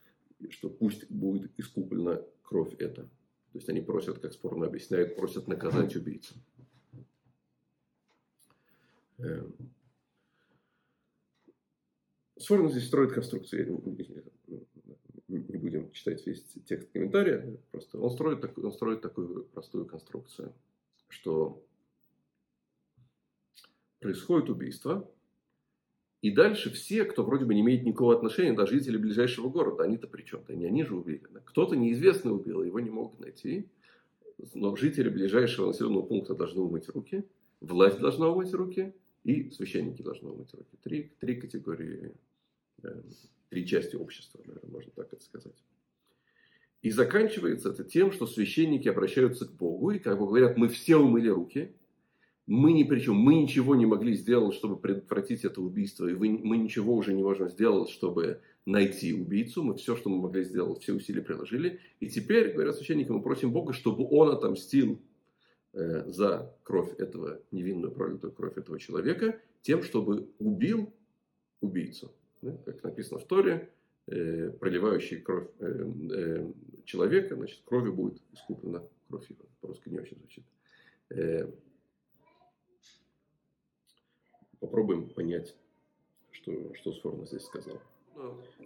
что 0.51 0.69
пусть 0.69 1.09
будет 1.09 1.53
искуплена 1.57 2.21
кровь 2.43 2.75
эта. 2.79 3.03
То 3.03 3.59
есть 3.59 3.69
они 3.69 3.81
просят, 3.81 4.19
как 4.19 4.33
спорно 4.33 4.67
объясняют, 4.67 5.15
просят 5.15 5.47
наказать 5.47 5.95
убийцу. 5.95 6.35
Э, 9.19 9.47
Сфорно 12.37 12.69
здесь 12.69 12.87
строит 12.87 13.13
конструкцию, 13.13 13.81
не 15.29 15.39
будем 15.39 15.91
читать 15.93 16.27
весь 16.27 16.45
текст 16.67 16.91
комментария, 16.93 17.57
просто 17.71 17.99
он 17.99 18.11
строит, 18.11 18.45
он 18.59 18.73
строит 18.73 19.01
такую 19.01 19.45
простую 19.45 19.87
конструкцию, 19.87 20.53
что 21.09 21.65
происходит 24.01 24.51
убийство, 24.51 25.09
и 26.25 26.31
дальше 26.31 26.71
все, 26.71 27.05
кто 27.05 27.23
вроде 27.23 27.45
бы 27.45 27.55
не 27.55 27.61
имеет 27.61 27.85
никакого 27.85 28.15
отношения, 28.15 28.55
даже 28.55 28.79
жители 28.79 28.97
ближайшего 28.97 29.51
города, 29.51 29.85
они-то 29.85 30.07
при 30.07 30.23
чем-то, 30.23 30.55
не 30.55 30.65
они 30.65 30.83
же 30.83 30.97
убили. 30.97 31.23
Кто-то 31.45 31.77
неизвестный 31.77 32.35
убил, 32.35 32.63
его 32.63 32.81
не 32.81 32.91
могут 32.91 33.21
найти. 33.21 33.69
Но 34.55 34.75
жители 34.75 35.11
ближайшего 35.11 35.67
населенного 35.67 36.03
пункта 36.03 36.35
должны 36.35 36.63
умыть 36.63 36.89
руки, 36.89 37.25
власть 37.61 37.99
должна 37.99 38.29
умыть 38.29 38.53
руки, 38.55 38.95
и 39.25 39.51
священники 39.51 40.03
должны 40.03 40.31
умыть 40.31 40.53
руки. 40.53 40.77
Три, 40.83 41.11
три 41.19 41.37
категории, 41.37 42.13
э, 42.83 43.03
три 43.49 43.67
части 43.67 43.97
общества, 43.97 44.41
наверное, 44.47 44.71
можно 44.71 44.93
так 44.95 45.13
это 45.13 45.25
сказать. 45.25 45.57
И 46.83 46.91
заканчивается 46.91 47.71
это 47.71 47.83
тем, 47.83 48.13
что 48.13 48.27
священники 48.27 48.89
обращаются 48.89 49.47
к 49.47 49.53
Богу 49.53 49.91
и 49.91 49.99
как 49.99 50.19
бы 50.19 50.27
говорят, 50.27 50.59
мы 50.59 50.69
все 50.69 50.97
умыли 50.97 51.29
руки, 51.29 51.73
мы 52.47 52.75
ни 52.75 52.85
при 52.85 53.01
чем, 53.01 53.17
мы 53.17 53.35
ничего 53.37 53.75
не 53.75 53.87
могли 53.87 54.15
сделать, 54.15 54.55
чтобы 54.55 54.77
предотвратить 54.77 55.47
это 55.47 55.63
убийство, 55.63 56.07
и 56.07 56.15
мы 56.15 56.59
ничего 56.59 56.95
уже 56.95 57.15
не 57.15 57.23
можем 57.23 57.49
сделать, 57.49 57.89
чтобы 57.89 58.43
найти 58.67 59.15
убийцу. 59.15 59.63
Мы 59.63 59.77
все, 59.77 59.97
что 59.97 60.11
мы 60.11 60.21
могли 60.21 60.45
сделать, 60.45 60.83
все 60.83 60.93
усилия 60.93 61.23
приложили. 61.23 61.81
И 62.01 62.09
теперь, 62.09 62.53
говорят 62.53 62.77
священники, 62.77 63.09
мы 63.09 63.23
просим 63.23 63.51
Бога, 63.51 63.73
чтобы 63.73 64.07
Он 64.11 64.29
отомстил 64.31 65.01
за 65.75 66.55
кровь 66.63 66.95
этого, 66.99 67.41
невинную 67.51 67.93
пролитую 67.93 68.33
кровь 68.33 68.57
этого 68.57 68.79
человека, 68.79 69.41
тем, 69.63 69.83
чтобы 69.83 70.29
убил 70.39 70.93
убийцу. 71.61 72.13
Да? 72.43 72.57
Как 72.65 72.83
написано 72.83 73.19
в 73.19 73.27
Торе, 73.27 73.71
э, 74.07 74.51
проливающий 74.51 75.21
кровь 75.21 75.49
э, 75.59 75.67
э, 75.67 76.53
человека, 76.85 77.35
значит, 77.37 77.63
кровью 77.65 77.95
будет 77.95 78.21
искуплена 78.33 78.83
кровь 79.09 79.29
его. 79.31 79.45
По-русски 79.61 79.89
не 79.89 79.99
очень 79.99 80.19
звучит. 80.19 80.45
Э, 81.11 81.51
попробуем 84.61 85.09
понять, 85.09 85.57
что, 86.31 86.75
что 86.75 86.93
Сфорно 86.93 87.27
здесь 87.27 87.43
сказал. 87.43 87.81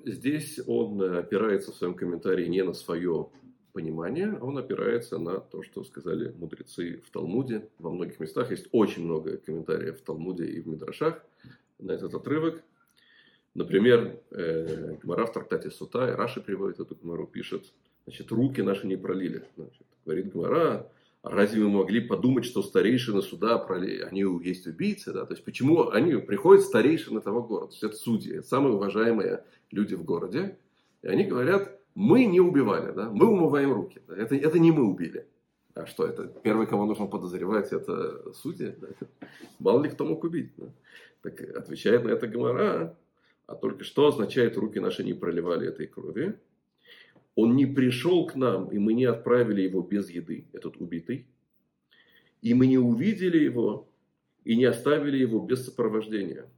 Здесь 0.04 0.60
он 0.66 1.00
опирается 1.00 1.72
в 1.72 1.76
своем 1.76 1.94
комментарии 1.94 2.46
не 2.46 2.62
на 2.62 2.74
свое 2.74 3.30
понимание, 3.72 4.36
а 4.40 4.44
он 4.44 4.58
опирается 4.58 5.18
на 5.18 5.40
то, 5.40 5.62
что 5.62 5.84
сказали 5.84 6.32
мудрецы 6.38 7.02
в 7.06 7.10
Талмуде. 7.10 7.68
Во 7.78 7.90
многих 7.90 8.20
местах 8.20 8.50
есть 8.50 8.68
очень 8.72 9.04
много 9.04 9.36
комментариев 9.36 9.98
в 9.98 10.02
Талмуде 10.02 10.44
и 10.46 10.60
в 10.60 10.66
Мидрашах 10.66 11.22
на 11.78 11.92
этот 11.92 12.14
отрывок. 12.14 12.62
Например, 13.54 14.20
э, 14.30 14.96
Гмара 15.02 15.26
в 15.26 15.32
трактате 15.32 15.70
Сута, 15.70 16.08
и 16.08 16.12
Раши 16.12 16.40
приводит 16.40 16.80
эту 16.80 16.94
Гмару, 16.94 17.26
пишет, 17.26 17.72
значит, 18.04 18.30
руки 18.30 18.62
наши 18.62 18.86
не 18.86 18.96
пролили. 18.96 19.44
Значит, 19.56 19.86
говорит 20.04 20.32
Гмара, 20.32 20.90
разве 21.22 21.62
мы 21.62 21.70
могли 21.70 22.00
подумать, 22.00 22.44
что 22.44 22.62
старейшины 22.62 23.22
суда, 23.22 23.64
они 23.66 24.24
есть 24.44 24.66
убийцы? 24.66 25.12
Да? 25.12 25.24
То 25.24 25.34
есть, 25.34 25.44
почему 25.44 25.88
они 25.90 26.16
приходят 26.16 26.64
старейшины 26.64 27.20
того 27.20 27.42
города? 27.42 27.68
То 27.68 27.72
есть, 27.72 27.82
это 27.82 27.96
судьи, 27.96 28.36
это 28.36 28.46
самые 28.46 28.74
уважаемые 28.74 29.44
люди 29.70 29.94
в 29.94 30.04
городе. 30.04 30.56
И 31.02 31.08
они 31.08 31.24
говорят, 31.24 31.77
мы 31.98 32.26
не 32.26 32.38
убивали, 32.38 32.92
да? 32.92 33.10
мы 33.10 33.26
умываем 33.26 33.72
руки. 33.72 34.00
Да? 34.06 34.16
Это, 34.16 34.36
это 34.36 34.60
не 34.60 34.70
мы 34.70 34.84
убили. 34.84 35.26
А 35.74 35.84
что 35.84 36.06
это? 36.06 36.28
Первый, 36.44 36.68
кого 36.68 36.86
нужно 36.86 37.06
подозревать, 37.06 37.72
это 37.72 38.32
судьи. 38.34 38.72
Да? 38.80 38.88
Мало 39.58 39.82
ли 39.82 39.90
кто 39.90 40.04
мог 40.04 40.22
убить. 40.22 40.52
Да? 40.56 40.66
Так 41.22 41.40
отвечает 41.56 42.04
на 42.04 42.10
это 42.10 42.28
Гомора. 42.28 42.96
А 43.46 43.56
только 43.56 43.82
что 43.82 44.06
означает, 44.06 44.56
руки 44.56 44.78
наши 44.78 45.02
не 45.02 45.12
проливали 45.12 45.66
этой 45.66 45.88
крови? 45.88 46.38
Он 47.34 47.56
не 47.56 47.66
пришел 47.66 48.28
к 48.28 48.36
нам, 48.36 48.68
и 48.68 48.78
мы 48.78 48.92
не 48.92 49.06
отправили 49.06 49.62
его 49.62 49.82
без 49.82 50.08
еды, 50.08 50.46
этот 50.52 50.76
убитый. 50.76 51.26
И 52.42 52.54
мы 52.54 52.68
не 52.68 52.78
увидели 52.78 53.38
его, 53.38 53.88
и 54.44 54.56
не 54.56 54.66
оставили 54.66 55.16
его 55.16 55.40
без 55.40 55.64
сопровождения. 55.64 56.48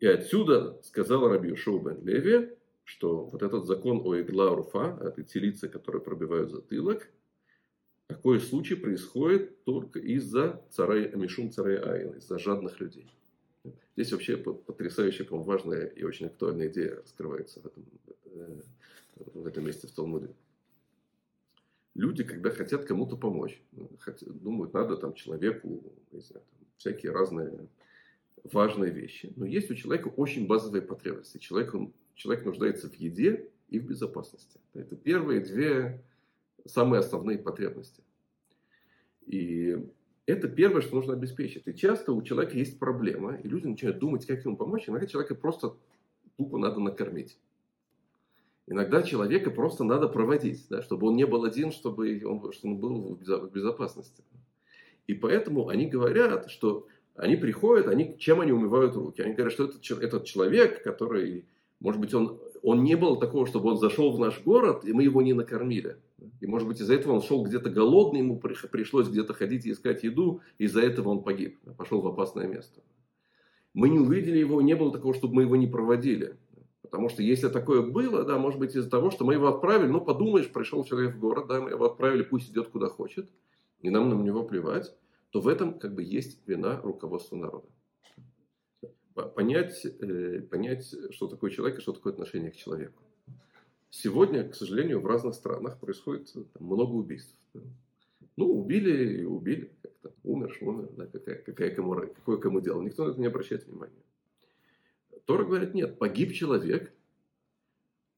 И 0.00 0.06
отсюда 0.06 0.80
сказал 0.82 1.28
Раби 1.28 1.54
Шоу 1.56 1.80
бен 1.80 2.02
Леви, 2.06 2.57
что 2.88 3.24
вот 3.26 3.42
этот 3.42 3.66
закон 3.66 4.00
о 4.02 4.18
игла 4.18 4.54
руфа, 4.54 4.98
этой 5.02 5.22
телице, 5.22 5.68
которая 5.68 6.00
пробивают 6.00 6.50
затылок, 6.50 7.06
такой 8.06 8.40
случай 8.40 8.76
происходит 8.76 9.62
только 9.64 9.98
из-за 9.98 10.64
царай, 10.70 11.14
Мишум 11.14 11.52
царай 11.52 11.76
Айн, 11.76 12.12
из-за 12.14 12.38
жадных 12.38 12.80
людей. 12.80 13.06
Здесь 13.94 14.10
вообще 14.12 14.38
потрясающая, 14.38 15.26
по 15.26 15.36
важная 15.36 15.84
и 15.84 16.02
очень 16.02 16.26
актуальная 16.26 16.68
идея 16.68 16.96
раскрывается 16.96 17.60
в 17.60 17.66
этом, 17.66 17.84
э, 18.24 18.60
в 19.34 19.46
этом 19.46 19.66
месте 19.66 19.86
в 19.86 19.90
Талмуде. 19.90 20.30
Люди, 21.94 22.24
когда 22.24 22.48
хотят 22.48 22.86
кому-то 22.86 23.18
помочь, 23.18 23.60
хотят, 23.98 24.30
думают, 24.42 24.72
надо 24.72 24.96
там 24.96 25.12
человеку, 25.12 25.82
не 26.10 26.20
знаю, 26.20 26.42
там, 26.48 26.66
всякие 26.78 27.12
разные 27.12 27.68
важные 28.44 28.90
вещи. 28.90 29.30
Но 29.36 29.44
есть 29.44 29.70
у 29.70 29.74
человека 29.74 30.08
очень 30.08 30.46
базовые 30.46 30.80
потребности. 30.80 31.36
Человек, 31.36 31.74
он, 31.74 31.92
человек 32.18 32.44
нуждается 32.44 32.90
в 32.90 32.94
еде 32.94 33.48
и 33.70 33.78
в 33.78 33.86
безопасности. 33.86 34.60
Это 34.74 34.96
первые 34.96 35.40
две 35.40 36.02
самые 36.66 37.00
основные 37.00 37.38
потребности. 37.38 38.02
И 39.26 39.78
это 40.26 40.48
первое, 40.48 40.82
что 40.82 40.96
нужно 40.96 41.14
обеспечить. 41.14 41.66
И 41.66 41.74
часто 41.74 42.12
у 42.12 42.20
человека 42.22 42.56
есть 42.56 42.78
проблема, 42.78 43.36
и 43.36 43.48
люди 43.48 43.66
начинают 43.66 43.98
думать, 43.98 44.26
как 44.26 44.44
ему 44.44 44.56
помочь. 44.56 44.88
Иногда 44.88 45.06
человека 45.06 45.34
просто 45.34 45.76
тупо 46.36 46.58
надо 46.58 46.80
накормить. 46.80 47.38
Иногда 48.66 49.02
человека 49.02 49.50
просто 49.50 49.84
надо 49.84 50.08
проводить, 50.08 50.66
да, 50.68 50.82
чтобы 50.82 51.06
он 51.06 51.16
не 51.16 51.24
был 51.24 51.44
один, 51.44 51.72
чтобы 51.72 52.20
он, 52.26 52.52
чтобы 52.52 52.74
он 52.74 52.80
был 52.80 53.14
в 53.14 53.50
безопасности. 53.50 54.22
И 55.06 55.14
поэтому 55.14 55.68
они 55.68 55.86
говорят, 55.86 56.50
что 56.50 56.86
они 57.14 57.36
приходят, 57.36 57.88
они, 57.88 58.18
чем 58.18 58.40
они 58.40 58.52
умывают 58.52 58.94
руки? 58.94 59.22
Они 59.22 59.32
говорят, 59.32 59.52
что 59.52 59.64
этот, 59.64 59.90
этот 60.02 60.24
человек, 60.24 60.82
который, 60.82 61.46
может 61.80 62.00
быть, 62.00 62.12
он, 62.12 62.38
он 62.62 62.82
не 62.82 62.96
был 62.96 63.16
такого, 63.16 63.46
чтобы 63.46 63.70
он 63.70 63.78
зашел 63.78 64.10
в 64.10 64.18
наш 64.18 64.42
город, 64.42 64.84
и 64.84 64.92
мы 64.92 65.04
его 65.04 65.22
не 65.22 65.32
накормили. 65.32 65.96
И, 66.40 66.46
может 66.46 66.66
быть, 66.66 66.80
из-за 66.80 66.94
этого 66.94 67.14
он 67.14 67.22
шел 67.22 67.44
где-то 67.44 67.70
голодный, 67.70 68.20
ему 68.20 68.38
пришлось 68.38 69.08
где-то 69.08 69.32
ходить 69.34 69.66
и 69.66 69.72
искать 69.72 70.02
еду, 70.02 70.40
и 70.58 70.64
из-за 70.64 70.80
этого 70.80 71.10
он 71.10 71.22
погиб, 71.22 71.58
пошел 71.76 72.00
в 72.00 72.06
опасное 72.08 72.48
место. 72.48 72.82
Мы 73.74 73.88
не 73.88 74.00
увидели 74.00 74.38
его, 74.38 74.60
не 74.60 74.74
было 74.74 74.92
такого, 74.92 75.14
чтобы 75.14 75.34
мы 75.36 75.42
его 75.42 75.54
не 75.54 75.68
проводили. 75.68 76.36
Потому 76.82 77.10
что 77.10 77.22
если 77.22 77.48
такое 77.48 77.82
было, 77.82 78.24
да, 78.24 78.38
может 78.38 78.58
быть 78.58 78.74
из-за 78.74 78.90
того, 78.90 79.10
что 79.10 79.24
мы 79.24 79.34
его 79.34 79.46
отправили, 79.48 79.88
ну 79.88 80.00
подумаешь, 80.00 80.50
пришел 80.50 80.84
человек 80.84 81.16
в 81.16 81.20
город, 81.20 81.46
да, 81.46 81.60
мы 81.60 81.70
его 81.70 81.84
отправили, 81.84 82.22
пусть 82.22 82.50
идет 82.50 82.68
куда 82.68 82.88
хочет, 82.88 83.28
и 83.82 83.90
нам 83.90 84.08
на 84.08 84.20
него 84.20 84.42
плевать, 84.42 84.94
то 85.30 85.40
в 85.40 85.48
этом 85.48 85.78
как 85.78 85.94
бы 85.94 86.02
есть 86.02 86.40
вина 86.48 86.80
руководства 86.82 87.36
народа. 87.36 87.68
Понять, 89.26 89.84
э, 89.84 90.40
понять, 90.42 90.94
что 91.10 91.26
такое 91.26 91.50
человек 91.50 91.78
и 91.78 91.80
что 91.80 91.92
такое 91.92 92.12
отношение 92.12 92.50
к 92.50 92.56
человеку. 92.56 93.02
Сегодня, 93.90 94.48
к 94.48 94.54
сожалению, 94.54 95.00
в 95.00 95.06
разных 95.06 95.34
странах 95.34 95.80
происходит 95.80 96.32
там, 96.32 96.46
много 96.58 96.92
убийств. 96.92 97.34
Ну, 98.36 98.46
убили 98.46 99.20
и 99.20 99.24
убили. 99.24 99.72
Как-то 99.82 100.12
умер, 100.24 100.56
умер. 100.60 100.88
Да, 100.96 101.06
какая, 101.06 101.36
какая 101.36 101.74
кому, 101.74 101.94
какое 101.94 102.36
кому 102.36 102.60
дело. 102.60 102.82
Никто 102.82 103.06
на 103.06 103.10
это 103.10 103.20
не 103.20 103.26
обращает 103.26 103.66
внимания. 103.66 104.02
Тора 105.24 105.44
говорит, 105.44 105.74
нет, 105.74 105.98
погиб 105.98 106.32
человек. 106.32 106.92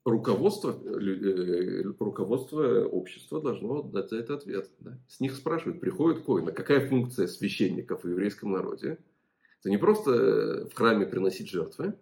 Руководство, 0.05 0.73
э, 0.73 1.83
руководство 1.99 2.85
общества 2.85 3.41
должно 3.41 3.83
дать 3.83 4.11
за 4.11 4.17
это 4.19 4.35
ответ. 4.35 4.71
Да. 4.81 4.99
С 5.09 5.21
них 5.21 5.35
спрашивают, 5.35 5.81
приходит 5.81 6.25
коина, 6.25 6.53
какая 6.53 6.87
функция 6.89 7.27
священников 7.27 8.05
в 8.05 8.09
еврейском 8.09 8.53
народе? 8.53 8.99
Это 9.61 9.71
не 9.71 9.77
просто 9.77 10.67
в 10.69 10.75
храме 10.75 11.07
приносить 11.07 11.49
жертвы, 11.49 11.95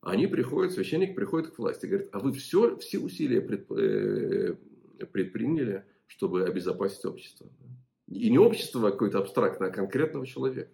а 0.00 0.10
они 0.10 0.26
приходят, 0.26 0.72
священник 0.72 1.14
приходит 1.14 1.50
к 1.50 1.58
власти 1.58 1.86
и 1.86 1.88
говорит, 1.88 2.08
а 2.12 2.18
вы 2.18 2.32
все, 2.32 2.76
все 2.78 2.98
усилия 2.98 3.38
э, 3.38 4.56
предприняли, 5.06 5.84
чтобы 6.08 6.44
обезопасить 6.44 7.04
общество. 7.04 7.46
И 8.08 8.28
не 8.30 8.38
общество 8.38 8.90
какое-то 8.90 9.18
абстрактное, 9.18 9.68
а 9.68 9.72
конкретного 9.72 10.26
человека. 10.26 10.70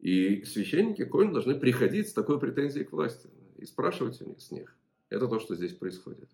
И 0.00 0.42
священники, 0.44 1.04
коины 1.04 1.32
должны 1.32 1.54
приходить 1.54 2.08
с 2.08 2.12
такой 2.12 2.40
претензией 2.40 2.84
к 2.84 2.92
власти 2.92 3.30
и 3.56 3.64
спрашивать 3.64 4.20
у 4.20 4.28
них, 4.28 4.40
с 4.40 4.50
них. 4.50 4.76
Это 5.08 5.28
то, 5.28 5.38
что 5.38 5.54
здесь 5.54 5.72
происходит. 5.72 6.28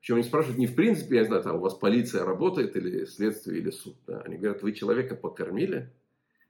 Причем 0.00 0.16
они 0.16 0.24
спрашивают 0.24 0.58
не 0.58 0.66
в 0.66 0.74
принципе, 0.74 1.16
я 1.16 1.20
не 1.22 1.28
знаю, 1.28 1.42
там 1.42 1.56
у 1.56 1.60
вас 1.60 1.74
полиция 1.74 2.24
работает 2.24 2.74
или 2.74 3.04
следствие, 3.04 3.60
или 3.60 3.70
суд. 3.70 3.96
Да? 4.06 4.20
Они 4.22 4.36
говорят, 4.36 4.62
вы 4.62 4.72
человека 4.72 5.14
покормили, 5.14 5.92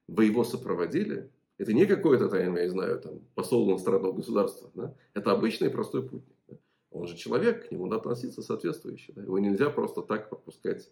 вы 0.09 0.25
его 0.25 0.43
сопроводили. 0.43 1.31
Это 1.61 1.75
не 1.75 1.85
какой-то, 1.85 2.31
там, 2.31 2.57
я 2.57 2.62
не 2.62 2.71
знаю, 2.71 2.99
там, 3.00 3.21
посол 3.35 3.71
иностранного 3.71 4.12
государства. 4.12 4.71
Да? 4.75 4.95
Это 5.12 5.31
обычный 5.31 5.69
простой 5.69 6.09
путник. 6.09 6.35
Да? 6.49 6.57
Он 6.90 7.07
же 7.07 7.14
человек, 7.19 7.69
к 7.69 7.71
нему 7.71 7.85
надо 7.85 8.00
относиться 8.00 8.40
соответствующе. 8.40 9.12
Да? 9.12 9.23
Его 9.23 9.38
нельзя 9.38 9.69
просто 9.69 10.00
так 10.00 10.31
пропускать 10.31 10.90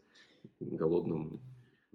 голодным. 0.61 1.41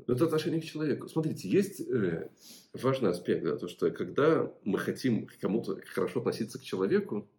Но 0.07 0.15
это 0.15 0.25
отношение 0.25 0.59
к 0.59 0.65
человеку. 0.65 1.07
Смотрите, 1.07 1.47
есть 1.47 1.81
э, 1.81 2.31
важный 2.73 3.11
аспект, 3.11 3.43
да, 3.43 3.57
то, 3.57 3.67
что 3.67 3.91
когда 3.91 4.51
мы 4.63 4.79
хотим 4.79 5.27
к 5.27 5.37
кому-то 5.37 5.79
хорошо 5.93 6.21
относиться 6.21 6.57
к 6.57 6.63
человеку, 6.63 7.29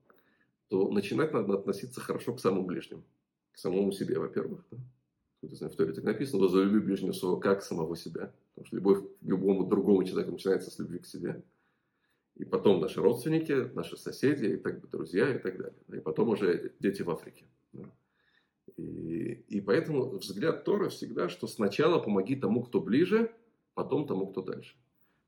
то 0.69 0.88
начинать 0.93 1.33
надо 1.33 1.55
относиться 1.55 2.00
хорошо 2.00 2.35
к 2.35 2.41
самому 2.41 2.64
ближнему. 2.64 3.03
К 3.50 3.59
самому 3.59 3.91
себе, 3.91 4.21
во-первых. 4.21 4.64
Да? 4.71 4.79
В 5.49 5.77
Торе 5.77 5.93
так 5.93 6.05
написано, 6.05 6.43
возлюби 6.43 6.79
ближнего 6.79 7.13
своего 7.13 7.39
как 7.39 7.63
самого 7.63 7.97
себя. 7.97 8.33
Потому 8.55 8.67
что 8.67 8.77
любовь 8.77 9.03
к 9.03 9.23
любому 9.23 9.67
другому 9.67 10.05
человеку 10.05 10.33
начинается 10.33 10.71
с 10.71 10.79
любви 10.79 10.99
к 10.99 11.07
себе. 11.07 11.43
И 12.37 12.45
потом 12.45 12.81
наши 12.81 13.01
родственники, 13.01 13.71
наши 13.75 13.97
соседи, 13.97 14.47
и 14.47 14.57
так, 14.57 14.89
друзья 14.91 15.35
и 15.35 15.39
так 15.39 15.57
далее. 15.57 15.79
И 15.93 16.01
потом 16.01 16.31
уже 16.31 16.73
дети 16.81 17.03
в 17.03 17.11
Африке. 17.11 17.47
И, 18.77 19.45
и 19.49 19.61
поэтому 19.61 20.09
взгляд 20.11 20.65
Тора 20.65 20.89
всегда, 20.89 21.29
что 21.29 21.47
сначала 21.47 22.01
помоги 22.01 22.35
тому, 22.35 22.63
кто 22.63 22.81
ближе, 22.81 23.33
потом 23.75 24.07
тому, 24.07 24.27
кто 24.27 24.43
дальше. 24.43 24.75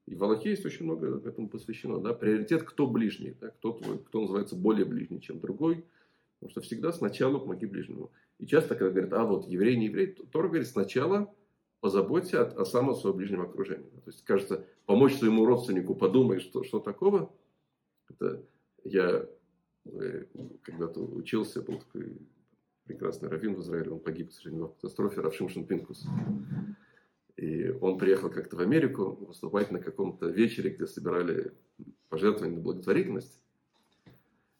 И 0.07 0.15
в 0.15 0.25
Аллахе 0.25 0.51
есть 0.51 0.65
очень 0.65 0.85
много 0.85 1.19
этому 1.29 1.49
посвящено. 1.49 2.01
Да? 2.01 2.13
Приоритет, 2.13 2.63
кто 2.63 2.87
ближний, 2.87 3.37
да? 3.41 3.51
кто, 3.51 3.73
твой, 3.73 3.99
кто 3.99 4.23
называется 4.23 4.57
более 4.57 4.85
ближний, 4.85 5.21
чем 5.21 5.41
другой. 5.41 5.85
Потому 6.39 6.51
что 6.51 6.61
всегда 6.61 6.93
сначала 6.93 7.39
помоги 7.39 7.67
ближнему. 7.67 8.11
И 8.39 8.47
часто, 8.47 8.75
когда 8.75 8.91
говорят, 8.91 9.13
а 9.13 9.25
вот 9.25 9.47
еврей, 9.47 9.77
не 9.77 9.87
еврей, 9.87 10.09
Тор 10.09 10.49
говорит, 10.49 10.69
сначала 10.69 11.33
позаботься 11.81 12.43
о, 12.43 12.63
о 12.63 12.65
самом 12.65 12.95
своем 12.95 13.17
ближнем 13.17 13.43
окружении. 13.43 13.89
То 14.05 14.11
есть, 14.11 14.25
кажется, 14.25 14.67
помочь 14.85 15.15
своему 15.15 15.47
родственнику, 15.47 15.95
подумай, 15.95 16.41
что, 16.41 16.65
что 16.65 16.81
такого. 16.81 17.33
Это 18.09 18.45
я 18.85 19.27
э, 19.85 20.25
когда-то 20.63 21.01
учился, 21.01 21.63
был 21.63 21.79
такой 21.79 22.19
прекрасный 22.85 23.29
раввин 23.29 23.55
в 23.55 23.61
Израиле, 23.61 23.91
он 23.91 24.01
погиб, 24.01 24.31
к 24.31 24.33
сожалению, 24.33 24.69
в 24.69 24.75
катастрофе, 24.75 25.21
Равшимшин 25.21 25.67
Пинкус. 25.67 26.07
И 27.37 27.69
он 27.81 27.99
приехал 27.99 28.31
как-то 28.31 28.57
в 28.57 28.61
Америку 28.61 29.17
выступать 29.27 29.71
на 29.71 29.79
каком-то 29.79 30.29
вечере, 30.29 30.71
где 30.71 30.87
собирали 30.87 31.53
пожертвования 32.09 32.57
на 32.57 32.63
благотворительность. 32.63 33.43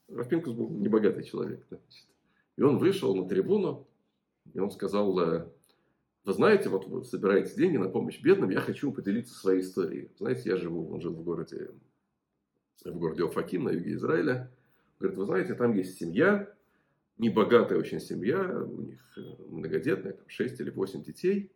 Рафпинкус 0.09 0.53
был 0.53 0.69
небогатый 0.71 1.25
человек. 1.25 1.67
Да, 1.71 1.79
и 2.57 2.63
он 2.63 2.79
вышел 2.79 3.15
на 3.15 3.29
трибуну, 3.29 3.87
и 4.53 4.59
он 4.59 4.71
сказал, 4.71 5.19
э, 5.19 5.49
вы 6.25 6.33
знаете, 6.33 6.69
вот 6.69 6.87
вы 6.87 7.05
собираете 7.05 7.55
деньги 7.55 7.77
на 7.77 7.89
помощь 7.89 8.21
бедным, 8.21 8.51
я 8.51 8.61
хочу 8.61 8.93
поделиться 8.93 9.35
своей 9.35 9.61
историей. 9.61 10.11
Знаете, 10.19 10.51
я 10.51 10.57
живу, 10.57 10.93
он 10.93 11.01
жил 11.01 11.15
в 11.15 11.23
городе, 11.23 11.71
в 12.85 12.99
городе 12.99 13.25
Офаким 13.25 13.65
на 13.65 13.71
юге 13.71 13.95
Израиля. 13.95 14.51
Говорит, 14.99 15.19
вы 15.19 15.25
знаете, 15.27 15.55
там 15.55 15.75
есть 15.75 15.99
семья, 15.99 16.53
небогатая 17.19 17.79
очень 17.79 18.01
семья, 18.01 18.65
у 18.65 18.83
них 18.83 19.01
э, 19.17 19.21
многодетная, 19.49 20.15
там 20.15 20.29
6 20.29 20.61
или 20.61 20.71
8 20.71 21.03
детей. 21.03 21.53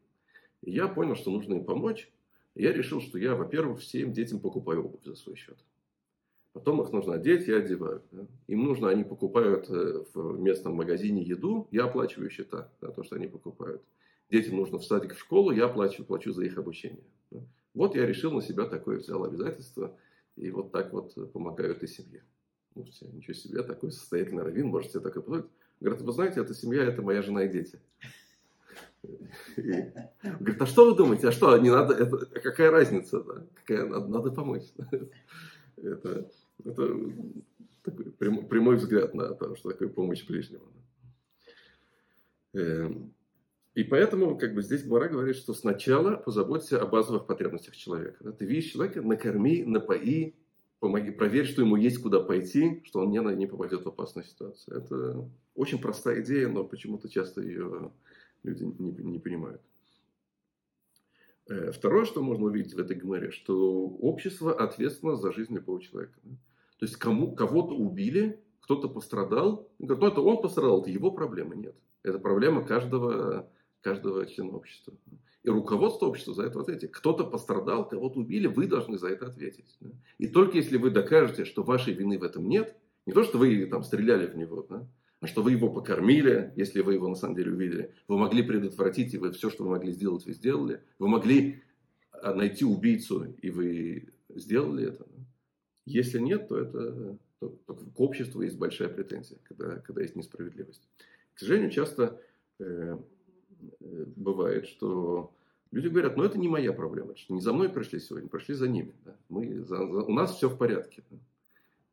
И 0.63 0.73
я 0.73 0.89
понял, 0.89 1.17
что 1.17 1.31
нужно 1.31 1.55
им 1.55 1.65
помочь. 1.65 2.13
И 2.55 2.63
я 2.63 2.73
решил, 2.73 3.01
что 3.01 3.19
я, 3.19 3.35
во-первых, 3.35 3.81
всем 3.81 4.13
детям 4.13 4.41
покупаю 4.41 4.85
обувь 4.85 5.05
за 5.05 5.15
свой 5.15 5.37
счет. 5.37 5.59
Потом 6.53 6.83
их 6.83 6.91
нужно 6.91 7.15
одеть, 7.15 7.47
я 7.47 7.59
одеваю. 7.59 8.03
Да. 8.11 8.27
Им 8.49 8.65
нужно, 8.65 8.89
они 8.89 9.05
покупают 9.05 9.71
э, 9.71 10.05
в 10.15 10.41
местном 10.41 10.75
магазине 10.75 11.23
еду, 11.23 11.69
я 11.71 11.85
оплачиваю 11.85 12.29
счета, 12.29 12.73
да, 12.81 12.91
то, 12.91 13.05
что 13.05 13.17
они 13.17 13.29
покупают. 13.29 13.83
Детям 14.31 14.57
нужно 14.57 14.79
в 14.79 14.85
садик, 14.85 15.15
в 15.15 15.21
школу, 15.21 15.53
я 15.53 15.69
плачу, 15.69 16.05
плачу 16.05 16.33
за 16.33 16.45
их 16.45 16.59
обучение. 16.59 17.05
Да. 17.31 17.41
Вот 17.75 17.95
я 17.95 18.05
решил 18.05 18.33
на 18.33 18.43
себя 18.43 18.65
такое 18.65 18.99
взял 18.99 19.25
обязательство, 19.25 19.97
и 20.37 20.51
вот 20.51 20.73
так 20.73 20.93
вот 20.93 21.15
помогаю 21.33 21.73
этой 21.73 21.89
семье. 21.89 22.25
Ну, 22.75 22.85
все, 22.85 23.07
ничего 23.07 23.35
себе, 23.35 23.63
такой 23.63 23.93
состоятельный 23.93 24.43
раввин, 24.43 24.69
может 24.69 24.91
себе 24.91 25.01
такое 25.01 25.23
позволить. 25.23 25.51
Говорит, 25.81 26.03
вы 26.03 26.13
знаете, 26.13 26.41
эта 26.41 26.55
семья, 26.55 26.85
это 26.85 27.01
моя 27.03 27.23
жена 27.23 27.45
и 27.45 27.49
дети. 27.49 27.81
Говорит, 29.03 30.61
а 30.61 30.67
что 30.67 30.91
вы 30.91 30.97
думаете? 30.97 31.29
А 31.29 31.33
что, 31.33 31.57
не 31.59 31.71
надо, 31.71 32.07
какая 32.43 32.71
разница? 32.71 33.23
Да? 33.23 33.47
Какая, 33.55 33.87
надо 33.87 34.31
помочь. 34.31 34.65
Это, 35.83 36.31
это 36.65 36.97
такой 37.83 38.13
прямой, 38.13 38.45
прямой 38.45 38.77
взгляд 38.77 39.15
на 39.15 39.35
то, 39.35 39.55
что 39.57 39.71
такое 39.71 39.89
помощь 39.89 40.27
ближнему. 40.27 40.65
Эм, 42.53 43.15
и 43.75 43.85
поэтому 43.85 44.37
как 44.37 44.55
бы 44.55 44.63
здесь 44.63 44.83
Гмара 44.83 45.09
говорит, 45.09 45.37
что 45.37 45.55
сначала 45.55 46.17
позаботься 46.17 46.81
о 46.81 46.87
базовых 46.87 47.27
потребностях 47.27 47.77
человека. 47.77 48.33
Ты 48.33 48.45
видишь 48.45 48.73
человека, 48.73 49.01
накорми, 49.01 49.65
напои, 49.65 50.35
помоги, 50.81 51.11
проверь, 51.13 51.47
что 51.47 51.63
ему 51.63 51.77
есть 51.77 52.03
куда 52.03 52.21
пойти, 52.21 52.83
что 52.85 53.01
он 53.01 53.11
не, 53.11 53.19
не 53.37 53.47
попадет 53.47 53.85
в 53.85 53.89
опасную 53.89 54.25
ситуацию. 54.25 54.79
Это 54.79 55.31
очень 55.55 55.81
простая 55.81 56.23
идея, 56.23 56.49
но 56.49 56.65
почему-то 56.65 57.09
часто 57.09 57.43
ее 57.43 57.93
люди 58.43 58.65
не, 58.65 58.91
не 58.91 59.19
понимают. 59.19 59.63
Э, 61.51 61.73
второе, 61.73 62.05
что 62.05 62.23
можно 62.23 62.47
увидеть 62.47 62.75
в 62.75 62.79
этой 62.79 62.97
гмере, 62.97 63.33
что 63.33 63.85
общество 64.01 64.55
ответственно 64.55 65.17
за 65.17 65.33
жизнь 65.33 65.53
любого 65.53 65.83
человека. 65.83 66.19
То 66.79 66.87
есть 66.87 66.97
кому, 66.97 67.35
кого-то 67.35 67.75
убили, 67.75 68.41
кто-то 68.61 68.89
пострадал. 68.89 69.69
Ну, 69.81 69.93
это 69.93 70.21
он 70.21 70.41
пострадал, 70.41 70.81
это 70.81 70.91
его 70.91 71.11
проблема, 71.11 71.57
нет. 71.57 71.75
Это 72.05 72.21
проблема 72.21 72.65
каждого, 72.65 73.51
каждого 73.81 74.25
члена 74.27 74.57
общества. 74.57 74.95
И 75.43 75.51
руководство 75.51 76.07
общества 76.07 76.35
за 76.35 76.45
это 76.45 76.61
ответит. 76.61 76.93
Кто-то 76.93 77.25
пострадал, 77.25 77.89
кого-то 77.89 78.21
убили, 78.21 78.47
вы 78.47 78.69
должны 78.69 78.97
за 78.97 79.09
это 79.09 79.27
ответить. 79.27 79.77
И 80.19 80.29
только 80.29 80.57
если 80.59 80.77
вы 80.77 80.91
докажете, 80.91 81.45
что 81.45 81.65
вашей 81.65 81.95
вины 81.95 82.19
в 82.19 82.23
этом 82.23 82.49
нет, 82.49 82.77
не 83.07 83.13
то, 83.13 83.25
что 83.25 83.39
вы 83.39 83.67
там 83.67 83.83
стреляли 83.83 84.27
в 84.27 84.37
него, 84.37 84.65
да, 84.69 84.87
а 85.21 85.27
что 85.27 85.43
вы 85.43 85.53
его 85.53 85.71
покормили, 85.71 86.53
если 86.57 86.81
вы 86.81 86.95
его 86.95 87.09
на 87.09 87.15
самом 87.15 87.37
деле 87.37 87.53
увидели. 87.53 87.95
Вы 88.09 88.19
могли 88.19 88.43
предотвратить, 88.43 89.13
и 89.15 89.19
вы 89.19 89.33
все, 89.33 89.51
что 89.51 89.65
вы 89.65 89.71
могли 89.71 89.93
сделать, 89.93 90.25
вы 90.25 90.33
сделали. 90.33 90.83
Вы 90.99 91.09
могли 91.09 91.63
а, 92.13 92.35
найти 92.35 92.65
убийцу, 92.65 93.35
и 93.43 93.51
вы 93.51 94.09
сделали 94.31 94.89
это. 94.89 95.07
Если 95.85 96.19
нет, 96.19 96.49
то 96.49 96.59
это 96.59 97.19
то, 97.41 97.49
то 97.67 97.75
к 97.75 98.01
обществу 98.01 98.43
есть 98.43 98.59
большая 98.59 98.89
претензия, 98.89 99.39
когда, 99.45 99.77
когда 99.77 100.03
есть 100.03 100.15
несправедливость. 100.15 100.89
К 101.35 101.41
сожалению, 101.41 101.71
часто 101.71 102.21
э, 102.59 102.99
э 103.81 104.05
бывает, 104.17 104.67
что 104.67 105.33
люди 105.71 105.89
говорят, 105.89 106.17
ну 106.17 106.23
это 106.23 106.39
не 106.39 106.49
моя 106.49 106.73
проблема, 106.73 107.17
что 107.17 107.33
не 107.35 107.41
за 107.41 107.53
мной 107.53 107.71
пришли 107.71 107.99
сегодня, 107.99 108.29
пришли 108.29 108.55
за 108.55 108.69
ними. 108.69 108.95
Да. 109.05 109.17
Мы, 109.31 109.65
за, 109.65 109.77
за, 109.77 110.03
у 110.03 110.13
нас 110.13 110.37
все 110.37 110.49
в 110.49 110.59
порядке. 110.59 111.03
Да. 111.11 111.17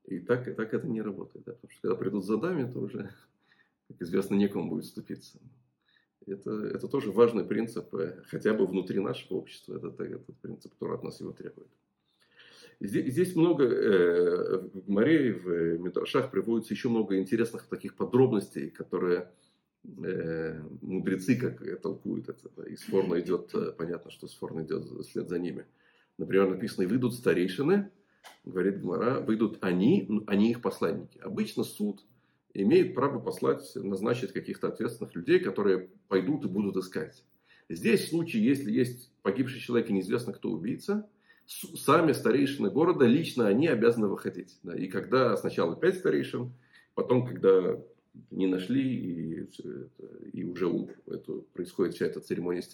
И 0.08 0.20
так, 0.20 0.48
и 0.48 0.54
так 0.54 0.74
это 0.74 0.88
не 0.88 1.02
работает. 1.02 1.46
Да? 1.46 1.54
Потому 1.54 1.72
что 1.72 1.82
когда 1.82 1.96
придут 1.96 2.26
за 2.26 2.38
нами, 2.38 2.72
то 2.72 2.80
уже, 2.80 3.12
как 3.90 4.02
известно, 4.02 4.36
некому 4.36 4.70
будет 4.70 4.86
вступиться. 4.86 5.40
Это, 6.26 6.52
это 6.52 6.88
тоже 6.88 7.12
важный 7.12 7.44
принцип, 7.44 7.94
э, 7.96 8.24
хотя 8.28 8.54
бы 8.54 8.66
внутри 8.66 9.00
нашего 9.00 9.38
общества. 9.38 9.76
Это, 9.76 9.88
это 9.88 10.04
этот 10.06 10.38
принцип, 10.38 10.74
который 10.74 10.96
от 10.96 11.04
нас 11.04 11.20
его 11.20 11.32
требует. 11.32 11.70
Здесь, 12.80 13.12
здесь 13.12 13.36
много, 13.36 13.66
э, 13.66 14.58
в 14.74 14.90
Марии, 14.90 15.32
в 15.32 15.78
Мидрашах 15.80 16.32
приводится 16.32 16.74
еще 16.74 16.90
много 16.90 17.18
интересных 17.18 17.68
таких 17.68 17.96
подробностей, 17.96 18.70
которые 18.70 19.32
э, 19.84 20.62
мудрецы 20.82 21.36
как 21.36 21.82
толкуют 21.82 22.30
это. 22.30 22.50
Да, 22.56 22.66
и 22.66 22.78
спорно 22.78 23.20
идет, 23.20 23.54
э, 23.56 23.72
понятно, 23.72 24.10
что 24.12 24.28
спорно 24.28 24.62
идет 24.62 24.86
вслед 25.06 25.28
за 25.28 25.38
ними. 25.38 25.66
Например, 26.18 26.48
написано, 26.50 26.84
и 26.84 26.88
выйдут 26.88 27.14
старейшины, 27.14 27.92
говорит 28.46 28.82
Гмара, 28.82 29.20
выйдут 29.20 29.58
они, 29.62 30.06
ну, 30.08 30.24
они 30.28 30.52
их 30.52 30.62
посланники. 30.62 31.18
Обычно 31.20 31.64
суд 31.64 32.04
имеет 32.54 32.96
право 32.96 33.20
послать, 33.20 33.70
назначить 33.76 34.34
каких-то 34.34 34.70
ответственных 34.70 35.16
людей, 35.16 35.40
которые 35.40 35.90
пойдут 36.08 36.46
и 36.46 36.48
будут 36.48 36.78
искать. 36.78 37.24
Здесь 37.70 38.06
в 38.06 38.10
случае, 38.10 38.46
если 38.46 38.72
есть 38.72 39.12
погибший 39.22 39.60
человек 39.60 39.90
и 39.90 39.94
неизвестно, 39.94 40.34
кто 40.34 40.50
убийца, 40.50 41.08
сами 41.46 42.14
старейшины 42.14 42.70
города, 42.70 43.06
лично 43.06 43.48
они 43.48 43.68
обязаны 43.68 44.08
выходить. 44.08 44.58
Да. 44.64 44.76
И 44.76 44.88
когда 44.88 45.36
сначала 45.38 45.76
пять 45.76 45.98
старейшин, 45.98 46.54
потом, 46.96 47.26
когда 47.26 47.78
не 48.32 48.48
нашли, 48.48 48.82
и, 48.84 49.48
и 50.34 50.44
уже 50.44 50.68
это, 51.08 51.34
происходит 51.54 51.96
вся 51.96 52.08
эта 52.08 52.20
церемония 52.20 52.62
с 52.62 52.68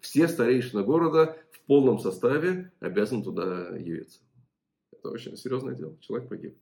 все 0.00 0.28
старейшины 0.28 0.82
города 0.84 1.36
в 1.50 1.60
полном 1.62 1.98
составе 1.98 2.72
обязаны 2.80 3.22
туда 3.22 3.76
явиться. 3.76 4.20
Это 4.98 5.10
очень 5.10 5.36
серьезное 5.36 5.74
дело. 5.74 5.96
Человек 6.00 6.28
погиб. 6.28 6.56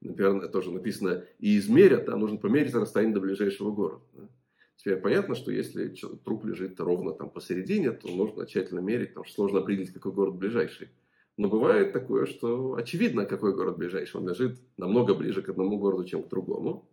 Например, 0.00 0.48
тоже 0.48 0.70
написано, 0.70 1.24
и 1.38 1.58
измерят, 1.58 2.04
да, 2.06 2.16
нужно 2.16 2.38
померить 2.38 2.74
расстояние 2.74 3.14
до 3.14 3.20
ближайшего 3.20 3.72
города. 3.72 4.04
Да. 4.14 4.28
Теперь 4.76 4.96
понятно, 4.98 5.34
что 5.34 5.50
если 5.50 5.88
труп 6.24 6.44
лежит 6.44 6.78
ровно 6.78 7.12
там 7.12 7.30
посередине, 7.30 7.90
то 7.90 8.08
нужно 8.08 8.46
тщательно 8.46 8.78
мерить, 8.78 9.08
потому 9.08 9.24
что 9.24 9.34
сложно 9.34 9.58
определить, 9.58 9.92
какой 9.92 10.12
город 10.12 10.36
ближайший. 10.36 10.88
Но 11.36 11.48
бывает 11.48 11.92
такое, 11.92 12.26
что 12.26 12.74
очевидно, 12.74 13.26
какой 13.26 13.54
город 13.54 13.76
ближайший. 13.76 14.18
Он 14.18 14.28
лежит 14.28 14.60
намного 14.76 15.14
ближе 15.14 15.42
к 15.42 15.48
одному 15.48 15.78
городу, 15.78 16.04
чем 16.04 16.22
к 16.22 16.28
другому. 16.28 16.88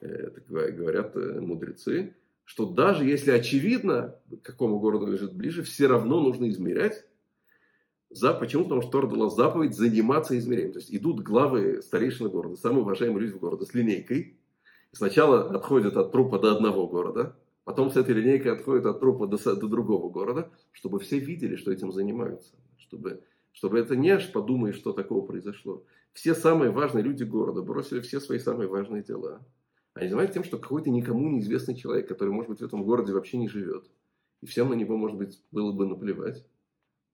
Это 0.00 0.40
говорят 0.48 1.14
э, 1.16 1.40
мудрецы, 1.40 2.16
что 2.44 2.66
даже 2.66 3.04
если 3.04 3.30
очевидно, 3.30 4.16
к 4.42 4.46
какому 4.46 4.80
городу 4.80 5.06
лежит 5.06 5.34
ближе, 5.34 5.62
все 5.62 5.86
равно 5.86 6.20
нужно 6.20 6.48
измерять. 6.48 7.04
За, 8.10 8.34
почему? 8.34 8.64
Потому 8.64 8.82
что 8.82 8.90
Тора 8.90 9.06
дала 9.06 9.30
заповедь 9.30 9.76
заниматься 9.76 10.36
измерением. 10.36 10.72
То 10.72 10.80
есть 10.80 10.92
идут 10.94 11.20
главы 11.20 11.80
старейшины 11.80 12.28
города, 12.28 12.56
самые 12.56 12.82
уважаемые 12.82 13.22
люди 13.22 13.36
в 13.36 13.40
городе 13.40 13.66
с 13.66 13.74
линейкой. 13.74 14.36
Сначала 14.92 15.48
отходят 15.50 15.96
от 15.96 16.10
трупа 16.10 16.40
до 16.40 16.52
одного 16.52 16.88
города, 16.88 17.36
потом 17.64 17.90
с 17.90 17.96
этой 17.96 18.14
линейкой 18.14 18.52
отходят 18.52 18.86
от 18.86 18.98
трупа 18.98 19.28
до, 19.28 19.38
до 19.38 19.68
другого 19.68 20.10
города, 20.10 20.50
чтобы 20.72 20.98
все 20.98 21.20
видели, 21.20 21.54
что 21.54 21.70
этим 21.70 21.92
занимаются. 21.92 22.56
Чтобы 22.78 23.22
чтобы 23.52 23.78
это 23.78 23.96
не 23.96 24.10
аж 24.10 24.30
подумай, 24.32 24.72
что 24.72 24.92
такого 24.92 25.26
произошло. 25.26 25.84
Все 26.12 26.34
самые 26.34 26.70
важные 26.70 27.02
люди 27.02 27.24
города 27.24 27.62
бросили 27.62 28.00
все 28.00 28.20
свои 28.20 28.38
самые 28.38 28.68
важные 28.68 29.02
дела. 29.02 29.44
Они 29.94 30.08
занимаются 30.08 30.34
тем, 30.34 30.44
что 30.44 30.58
какой-то 30.58 30.90
никому 30.90 31.28
неизвестный 31.28 31.74
человек, 31.74 32.08
который, 32.08 32.30
может 32.30 32.48
быть, 32.48 32.60
в 32.60 32.64
этом 32.64 32.84
городе 32.84 33.12
вообще 33.12 33.38
не 33.38 33.48
живет. 33.48 33.84
И 34.40 34.46
всем 34.46 34.70
на 34.70 34.74
него, 34.74 34.96
может 34.96 35.18
быть, 35.18 35.42
было 35.50 35.72
бы 35.72 35.86
наплевать. 35.86 36.44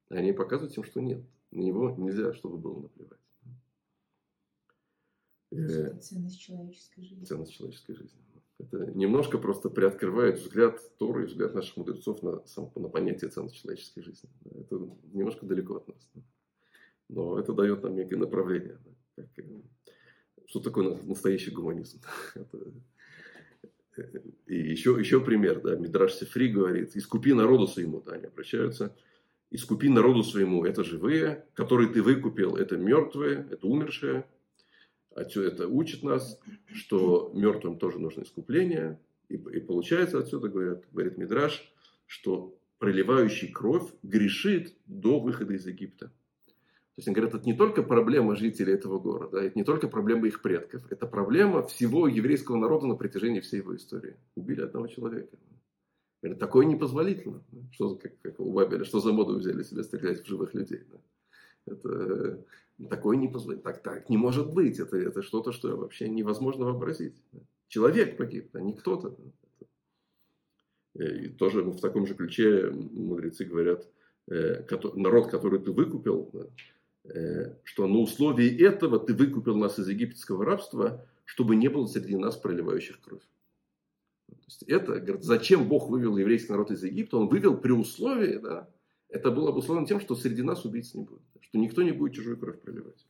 Они 0.08 0.32
показывают 0.32 0.76
им, 0.76 0.84
что 0.84 1.00
нет. 1.00 1.22
На 1.50 1.60
него 1.60 1.90
нельзя, 1.96 2.32
чтобы 2.34 2.58
было 2.58 2.82
наплевать. 2.82 3.18
Это 5.50 5.96
ценность 5.98 6.40
человеческой 6.40 7.02
жизни. 7.02 7.24
Ценность 7.24 7.52
человеческой 7.52 7.94
жизни. 7.94 8.20
Это 8.58 8.86
немножко 8.94 9.38
просто 9.38 9.68
приоткрывает 9.68 10.38
взгляд 10.38 10.80
Торы 10.98 11.24
и 11.24 11.26
взгляд 11.26 11.54
наших 11.54 11.76
мудрецов 11.76 12.22
на, 12.22 12.42
на 12.74 12.88
понятие 12.88 13.30
ценности 13.30 13.58
человеческой 13.58 14.02
жизни. 14.02 14.30
Это 14.44 14.76
немножко 15.12 15.44
далеко 15.44 15.76
от 15.76 15.88
нас. 15.88 16.10
Но 17.08 17.38
это 17.38 17.52
дает 17.52 17.82
нам 17.82 17.94
некое 17.94 18.16
направление. 18.16 18.78
Э, 19.16 19.24
что 20.46 20.60
такое 20.60 20.96
настоящий 21.02 21.50
гуманизм? 21.50 22.00
э, 23.96 24.02
и 24.46 24.54
еще, 24.54 24.96
еще 24.98 25.20
пример, 25.20 25.60
да, 25.60 25.76
Мидраш 25.76 26.14
Сефри 26.14 26.48
говорит, 26.48 26.96
искупи 26.96 27.34
народу 27.34 27.66
своему, 27.66 28.00
да, 28.00 28.12
они 28.12 28.24
обращаются, 28.24 28.96
искупи 29.50 29.88
народу 29.88 30.22
своему, 30.22 30.64
это 30.64 30.84
живые, 30.84 31.46
которые 31.54 31.88
ты 31.88 32.02
выкупил, 32.02 32.56
это 32.56 32.76
мертвые, 32.76 33.46
это 33.50 33.66
умершие, 33.66 34.24
Отсюда 35.16 35.48
это 35.48 35.66
учит 35.66 36.02
нас, 36.02 36.38
что 36.66 37.32
мертвым 37.34 37.78
тоже 37.78 37.98
нужно 37.98 38.22
искупление. 38.22 39.00
И, 39.28 39.36
и 39.36 39.60
получается 39.60 40.18
отсюда, 40.18 40.48
говорят, 40.48 40.84
говорит 40.92 41.16
Мидраш, 41.16 41.72
что 42.04 42.54
проливающий 42.78 43.50
кровь 43.50 43.90
грешит 44.02 44.74
до 44.84 45.18
выхода 45.18 45.54
из 45.54 45.66
Египта. 45.66 46.08
То 46.08 46.98
есть, 46.98 47.08
он 47.08 47.14
говорит, 47.14 47.34
это 47.34 47.44
не 47.46 47.54
только 47.54 47.82
проблема 47.82 48.36
жителей 48.36 48.74
этого 48.74 48.98
города, 48.98 49.38
это 49.38 49.58
не 49.58 49.64
только 49.64 49.88
проблема 49.88 50.28
их 50.28 50.42
предков, 50.42 50.82
это 50.90 51.06
проблема 51.06 51.62
всего 51.66 52.08
еврейского 52.08 52.56
народа 52.56 52.86
на 52.86 52.94
протяжении 52.94 53.40
всей 53.40 53.58
его 53.58 53.74
истории. 53.74 54.16
Убили 54.34 54.62
одного 54.62 54.86
человека. 54.86 55.36
Говорит, 56.26 56.40
такое 56.40 56.66
непозволительно. 56.66 57.42
Что, 57.72 57.96
как, 57.96 58.12
как 58.20 58.40
у 58.40 58.52
Бабеля, 58.52 58.84
что 58.84 59.00
за 59.00 59.12
моду 59.12 59.38
взяли 59.38 59.62
себе 59.62 59.82
стрелять 59.82 60.22
в 60.22 60.26
живых 60.26 60.54
людей. 60.54 60.82
Это 61.66 62.44
Такое 62.90 63.16
не 63.16 63.28
позволит. 63.28 63.62
Так, 63.62 63.82
так 63.82 64.10
не 64.10 64.16
может 64.16 64.52
быть. 64.52 64.78
Это, 64.78 64.96
это 64.96 65.22
что-то, 65.22 65.52
что 65.52 65.76
вообще 65.76 66.08
невозможно 66.08 66.66
вообразить. 66.66 67.22
Человек 67.68 68.16
погиб, 68.16 68.54
а 68.54 68.60
не 68.60 68.74
кто-то. 68.74 69.16
И 70.94 71.28
тоже 71.28 71.62
в 71.62 71.80
таком 71.80 72.06
же 72.06 72.14
ключе 72.14 72.70
мудрецы 72.70 73.44
говорят, 73.44 73.88
э, 74.30 74.64
народ, 74.94 75.30
который 75.30 75.58
ты 75.58 75.72
выкупил, 75.72 76.30
э, 77.04 77.56
что 77.64 77.86
на 77.86 77.98
условии 77.98 78.64
этого 78.64 78.98
ты 78.98 79.14
выкупил 79.14 79.56
нас 79.56 79.78
из 79.78 79.88
египетского 79.88 80.44
рабства, 80.44 81.06
чтобы 81.24 81.56
не 81.56 81.68
было 81.68 81.86
среди 81.86 82.16
нас 82.16 82.36
проливающих 82.36 83.00
кровь. 83.00 83.22
Есть 84.46 84.62
это, 84.64 85.00
говорит, 85.00 85.24
зачем 85.24 85.68
Бог 85.68 85.88
вывел 85.88 86.16
еврейский 86.16 86.52
народ 86.52 86.70
из 86.70 86.82
Египта? 86.82 87.16
Он 87.18 87.28
вывел 87.28 87.56
при 87.56 87.72
условии, 87.72 88.38
да, 88.38 88.68
это 89.08 89.30
было 89.30 89.50
обусловлено 89.50 89.86
тем, 89.86 90.00
что 90.00 90.14
среди 90.14 90.42
нас 90.42 90.64
убийц 90.64 90.94
не 90.94 91.04
будет. 91.04 91.22
Что 91.40 91.58
никто 91.58 91.82
не 91.82 91.92
будет 91.92 92.14
чужую 92.14 92.36
кровь 92.36 92.60
проливать. 92.60 93.06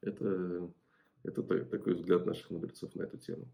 Это, 0.00 0.70
это 1.22 1.42
такой 1.42 1.94
взгляд 1.94 2.26
наших 2.26 2.50
мудрецов 2.50 2.94
на 2.94 3.02
эту 3.02 3.18
тему. 3.18 3.46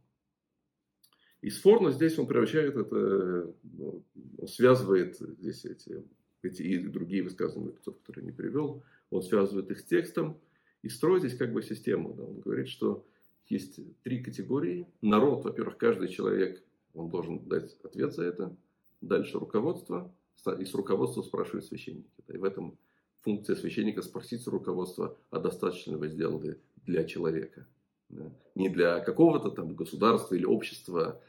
И 1.42 1.50
Сфорно 1.50 1.90
здесь 1.90 2.18
он 2.18 2.26
превращает 2.26 2.76
это, 2.76 3.52
ну, 3.62 4.04
он 4.38 4.48
связывает 4.48 5.16
здесь 5.18 5.64
эти, 5.64 6.02
эти 6.42 6.62
и 6.62 6.78
другие 6.78 7.22
высказывания 7.22 7.66
мудрецов, 7.66 7.98
которые 7.98 8.24
не 8.24 8.32
привел, 8.32 8.82
он 9.10 9.22
связывает 9.22 9.70
их 9.70 9.80
с 9.80 9.84
текстом 9.84 10.40
и 10.82 10.88
строит 10.88 11.24
здесь 11.24 11.36
как 11.36 11.52
бы 11.52 11.62
систему. 11.62 12.14
Да. 12.14 12.22
Он 12.22 12.40
говорит, 12.40 12.68
что 12.68 13.04
есть 13.48 13.80
три 14.02 14.22
категории. 14.22 14.86
Народ, 15.00 15.44
во-первых, 15.44 15.76
каждый 15.76 16.08
человек, 16.08 16.62
он 16.94 17.10
должен 17.10 17.40
дать 17.48 17.76
ответ 17.82 18.14
за 18.14 18.24
это. 18.24 18.56
Дальше 19.00 19.38
руководство, 19.38 20.12
и 20.58 20.64
с 20.64 20.74
руководства 20.74 21.22
спрашивают 21.22 21.64
священники. 21.64 22.10
И 22.28 22.36
в 22.36 22.44
этом 22.44 22.78
функция 23.20 23.56
священника 23.56 24.02
спросить 24.02 24.46
руководства, 24.46 25.16
а 25.30 25.38
достаточно 25.38 25.96
вы 25.96 26.08
сделали 26.08 26.60
для 26.84 27.04
человека. 27.04 27.66
Да? 28.08 28.30
Не 28.54 28.68
для 28.68 29.00
какого-то 29.00 29.50
там 29.50 29.74
государства 29.74 30.34
или 30.34 30.44
общества 30.44 31.20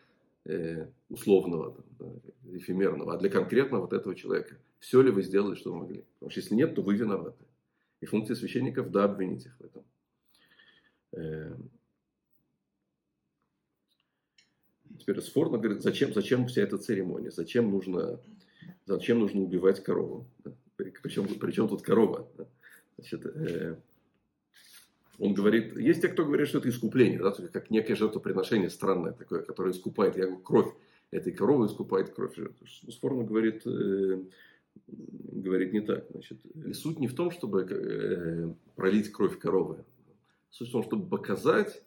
э, 0.45 0.87
условного, 1.09 1.73
там, 1.73 1.85
да, 1.99 2.57
эфемерного, 2.57 3.13
а 3.13 3.17
для 3.17 3.29
конкретно 3.29 3.79
вот 3.79 3.93
этого 3.93 4.15
человека. 4.15 4.57
Все 4.79 5.01
ли 5.01 5.11
вы 5.11 5.23
сделали, 5.23 5.55
что 5.55 5.71
вы 5.71 5.79
могли? 5.79 6.05
Потому 6.15 6.29
что 6.29 6.41
если 6.41 6.55
нет, 6.55 6.75
то 6.75 6.81
вы 6.81 6.95
виноваты. 6.95 7.45
И 8.01 8.05
функция 8.05 8.35
священников, 8.35 8.91
да, 8.91 9.05
обвинить 9.05 9.45
их 9.45 9.55
в 9.57 9.63
этом. 9.63 9.83
Э, 11.13 11.55
Теперь 14.99 15.21
Сфорно 15.21 15.57
говорит, 15.57 15.81
зачем, 15.81 16.13
зачем 16.13 16.47
вся 16.47 16.61
эта 16.61 16.77
церемония, 16.77 17.31
зачем 17.31 17.71
нужно 17.71 18.19
Зачем 18.85 19.19
нужно 19.19 19.41
убивать 19.41 19.81
корову? 19.81 20.25
Причем, 20.75 21.27
причем 21.39 21.67
тут 21.69 21.83
корова? 21.83 22.27
Значит, 22.97 23.25
э, 23.25 23.77
он 25.19 25.33
говорит, 25.33 25.77
есть 25.77 26.01
те, 26.01 26.09
кто 26.09 26.25
говорит, 26.25 26.47
что 26.47 26.57
это 26.57 26.69
искупление, 26.69 27.19
да, 27.19 27.31
как 27.31 27.69
некое 27.69 27.95
жертвоприношение 27.95 28.69
странное 28.69 29.13
такое, 29.13 29.41
которое 29.41 29.71
искупает 29.71 30.17
я 30.17 30.25
говорю, 30.25 30.41
кровь 30.41 30.73
этой 31.11 31.31
коровы, 31.31 31.67
искупает 31.67 32.09
кровь. 32.09 32.35
Сфорно 32.89 33.23
говорит, 33.23 33.65
э, 33.65 34.23
говорит 34.87 35.71
не 35.71 35.81
так. 35.81 36.05
Значит, 36.11 36.39
суть 36.73 36.99
не 36.99 37.07
в 37.07 37.15
том, 37.15 37.31
чтобы 37.31 37.65
э, 37.69 38.53
пролить 38.75 39.11
кровь 39.11 39.39
коровы. 39.39 39.85
Суть 40.49 40.69
в 40.69 40.71
том, 40.71 40.83
чтобы 40.83 41.07
показать, 41.07 41.81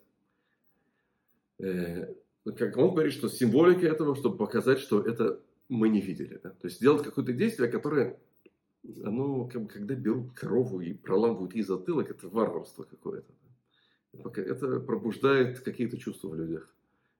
э, 1.59 2.15
как 2.53 2.77
он 2.77 2.91
говорит, 2.91 3.13
что 3.13 3.29
символика 3.29 3.87
этого, 3.87 4.15
чтобы 4.15 4.37
показать, 4.37 4.79
что 4.79 5.01
это 5.01 5.41
мы 5.69 5.89
не 5.89 6.01
видели. 6.01 6.41
Да? 6.43 6.51
То 6.51 6.67
есть 6.67 6.77
сделать 6.77 7.03
какое-то 7.03 7.33
действие, 7.33 7.69
которое, 7.71 8.19
оно, 9.03 9.47
как 9.47 9.63
бы, 9.63 9.69
когда 9.69 9.95
берут 9.95 10.33
корову 10.33 10.81
и 10.81 10.93
проламывают 10.93 11.55
ей 11.55 11.63
затылок, 11.63 12.11
это 12.11 12.29
варварство 12.29 12.85
какое-то. 12.85 13.33
Это 14.13 14.81
пробуждает 14.81 15.61
какие-то 15.61 15.99
чувства 15.99 16.29
в 16.29 16.35
людях. 16.37 16.73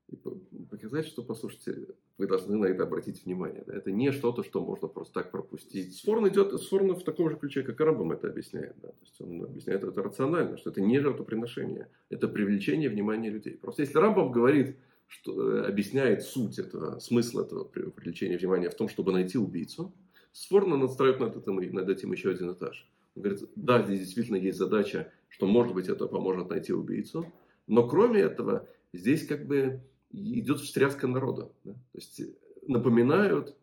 И 0.09 0.17
показать, 0.17 1.07
что, 1.07 1.23
послушайте, 1.25 1.89
вы 2.17 2.29
должны 2.29 2.57
на 2.57 2.67
это 2.67 2.85
обратить 2.85 3.25
внимание. 3.25 3.65
Да? 3.67 3.75
Это 3.75 3.91
не 3.91 4.13
что-то, 4.13 4.45
что 4.45 4.65
можно 4.65 4.87
просто 4.87 5.15
так 5.15 5.33
пропустить. 5.33 5.97
Сфорн 5.97 6.29
идет 6.29 6.53
Сфорн 6.61 6.95
в 6.95 7.03
таком 7.03 7.29
же 7.31 7.37
ключе, 7.37 7.65
как 7.65 7.81
Рамбам 7.81 8.13
это 8.13 8.29
объясняет. 8.29 8.77
Да? 8.81 8.89
То 8.89 9.03
есть 9.03 9.21
он 9.21 9.43
объясняет 9.43 9.83
это 9.83 10.01
рационально, 10.01 10.57
что 10.59 10.71
это 10.71 10.81
не 10.81 11.01
жертвоприношение, 11.01 11.91
это 12.09 12.29
привлечение 12.29 12.89
внимания 12.89 13.31
людей. 13.31 13.57
Просто 13.57 13.83
если 13.83 13.99
Рамбам 13.99 14.31
говорит, 14.31 14.77
что 15.07 15.59
э, 15.59 15.67
объясняет 15.67 16.23
суть 16.23 16.59
этого, 16.59 16.99
смысл 16.99 17.41
этого 17.41 17.65
привлечения 17.65 18.39
внимания 18.39 18.71
в 18.71 18.75
том, 18.75 18.89
чтобы 18.89 19.13
найти 19.13 19.39
убийцу. 19.39 19.93
Сфорно 20.33 20.77
надстраивает 20.77 21.21
над 21.21 21.37
этим, 21.37 21.75
над 21.75 21.89
этим 21.89 22.13
еще 22.13 22.31
один 22.31 22.53
этаж. 22.53 22.89
Он 23.15 23.23
говорит, 23.23 23.49
да, 23.57 23.83
здесь 23.83 24.01
действительно 24.01 24.37
есть 24.37 24.59
задача, 24.59 25.11
что, 25.29 25.47
может 25.47 25.75
быть, 25.75 25.89
это 25.89 26.07
поможет 26.07 26.51
найти 26.51 26.73
убийцу, 26.73 27.33
но 27.67 27.89
кроме 27.89 28.21
этого, 28.21 28.69
здесь 28.93 29.27
как 29.27 29.47
бы 29.47 29.81
идет 30.11 30.61
встряска 30.61 31.07
народа. 31.07 31.51
Да? 31.65 31.73
То 31.73 31.99
есть 31.99 32.21
напоминают, 32.67 33.57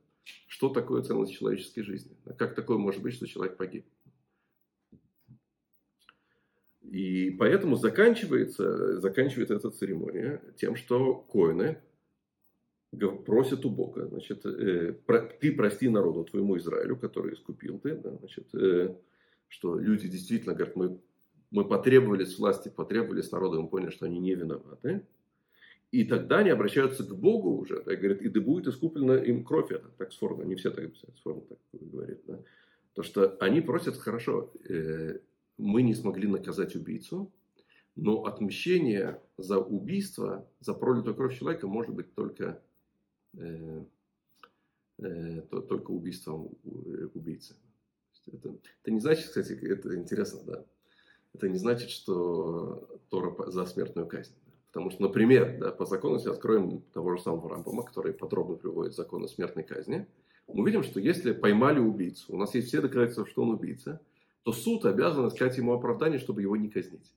что 0.47 0.69
такое 0.69 1.03
ценность 1.03 1.33
человеческой 1.33 1.83
жизни. 1.83 2.15
Как 2.37 2.55
такое 2.55 2.77
может 2.77 3.01
быть, 3.01 3.13
что 3.13 3.27
человек 3.27 3.57
погиб. 3.57 3.85
И 6.93 7.31
поэтому 7.31 7.75
заканчивается, 7.75 9.01
заканчивается 9.01 9.55
эта 9.55 9.71
церемония 9.71 10.39
тем, 10.57 10.75
что 10.75 11.15
коины 11.15 11.79
просят 13.25 13.65
у 13.65 13.71
Бога, 13.71 14.05
значит, 14.05 14.45
э, 14.45 14.93
про, 14.93 15.21
ты 15.21 15.53
прости 15.53 15.89
народу 15.89 16.23
твоему 16.23 16.55
Израилю, 16.57 16.95
который 16.95 17.33
искупил 17.33 17.79
ты, 17.79 17.95
да, 17.95 18.15
значит, 18.17 18.53
э, 18.53 18.95
что 19.47 19.79
люди 19.79 20.07
действительно 20.07 20.53
говорят, 20.53 20.75
мы, 20.75 20.99
мы 21.49 21.67
потребовали 21.67 22.25
с 22.25 22.37
власти, 22.37 22.69
потребовали 22.69 23.23
с 23.23 23.31
народа, 23.31 23.59
мы 23.59 23.69
поняли, 23.69 23.89
что 23.89 24.05
они 24.05 24.19
не 24.19 24.35
виноваты. 24.35 25.01
И 25.89 26.03
тогда 26.03 26.37
они 26.39 26.51
обращаются 26.51 27.03
к 27.03 27.15
Богу 27.17 27.57
уже, 27.57 27.81
и 27.87 27.95
говорят, 27.95 28.21
и 28.21 28.29
да 28.29 28.39
будет 28.39 28.67
искуплена 28.67 29.15
им 29.15 29.43
кровь 29.43 29.71
это, 29.71 29.87
так 29.97 30.13
сформа, 30.13 30.43
не 30.43 30.53
все 30.53 30.69
так 30.69 30.91
сформа 31.17 31.41
так 31.41 31.57
говорит, 31.71 32.21
да. 32.27 32.39
То, 32.93 33.01
что 33.01 33.35
они 33.39 33.61
просят, 33.61 33.97
хорошо, 33.97 34.51
э, 34.69 35.17
мы 35.57 35.81
не 35.81 35.93
смогли 35.93 36.27
наказать 36.27 36.75
убийцу, 36.75 37.31
но 37.95 38.25
отмщение 38.25 39.21
за 39.37 39.59
убийство, 39.59 40.47
за 40.59 40.73
пролитую 40.73 41.15
кровь 41.15 41.37
человека 41.37 41.67
может 41.67 41.93
быть 41.93 42.13
только, 42.15 42.61
э, 43.37 43.83
э, 44.99 45.41
только 45.41 45.91
убийством 45.91 46.49
э, 46.63 47.07
убийцы. 47.13 47.55
Это, 48.31 48.55
это 48.81 48.91
не 48.91 48.99
значит, 48.99 49.27
кстати, 49.27 49.53
это 49.53 49.95
интересно, 49.95 50.39
да. 50.45 50.65
Это 51.33 51.49
не 51.49 51.57
значит, 51.57 51.89
что 51.89 52.99
Тора 53.09 53.51
за 53.51 53.65
смертную 53.65 54.07
казнь. 54.07 54.33
Потому 54.67 54.89
что, 54.89 55.03
например, 55.03 55.59
да, 55.59 55.71
по 55.71 55.85
закону, 55.85 56.15
если 56.15 56.29
откроем 56.29 56.81
того 56.93 57.15
же 57.15 57.21
самого 57.21 57.49
Рамбама, 57.49 57.83
который 57.83 58.13
подробно 58.13 58.55
приводит 58.55 58.95
закон 58.95 59.23
о 59.23 59.27
смертной 59.27 59.63
казни, 59.63 60.07
мы 60.47 60.65
видим, 60.65 60.83
что 60.83 60.99
если 60.99 61.31
поймали 61.31 61.79
убийцу, 61.79 62.33
у 62.33 62.37
нас 62.37 62.55
есть 62.55 62.69
все 62.69 62.81
доказательства, 62.81 63.25
что 63.25 63.43
он 63.43 63.51
убийца, 63.51 64.01
то 64.43 64.51
суд 64.51 64.85
обязан 64.85 65.27
искать 65.27 65.57
ему 65.57 65.73
оправдание, 65.73 66.19
чтобы 66.19 66.41
его 66.41 66.55
не 66.55 66.69
казнить. 66.69 67.13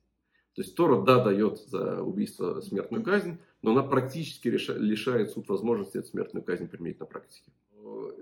То 0.55 0.61
есть 0.63 0.75
Тора, 0.75 1.03
да, 1.03 1.23
дает 1.23 1.59
за 1.59 2.01
убийство 2.01 2.61
смертную 2.61 3.03
казнь, 3.03 3.37
но 3.61 3.71
она 3.71 3.83
практически 3.83 4.47
лишает 4.47 5.29
суд 5.31 5.47
возможности 5.49 5.97
эту 5.97 6.07
смертную 6.07 6.43
казнь 6.43 6.67
применить 6.67 6.99
на 6.99 7.05
практике. 7.05 7.51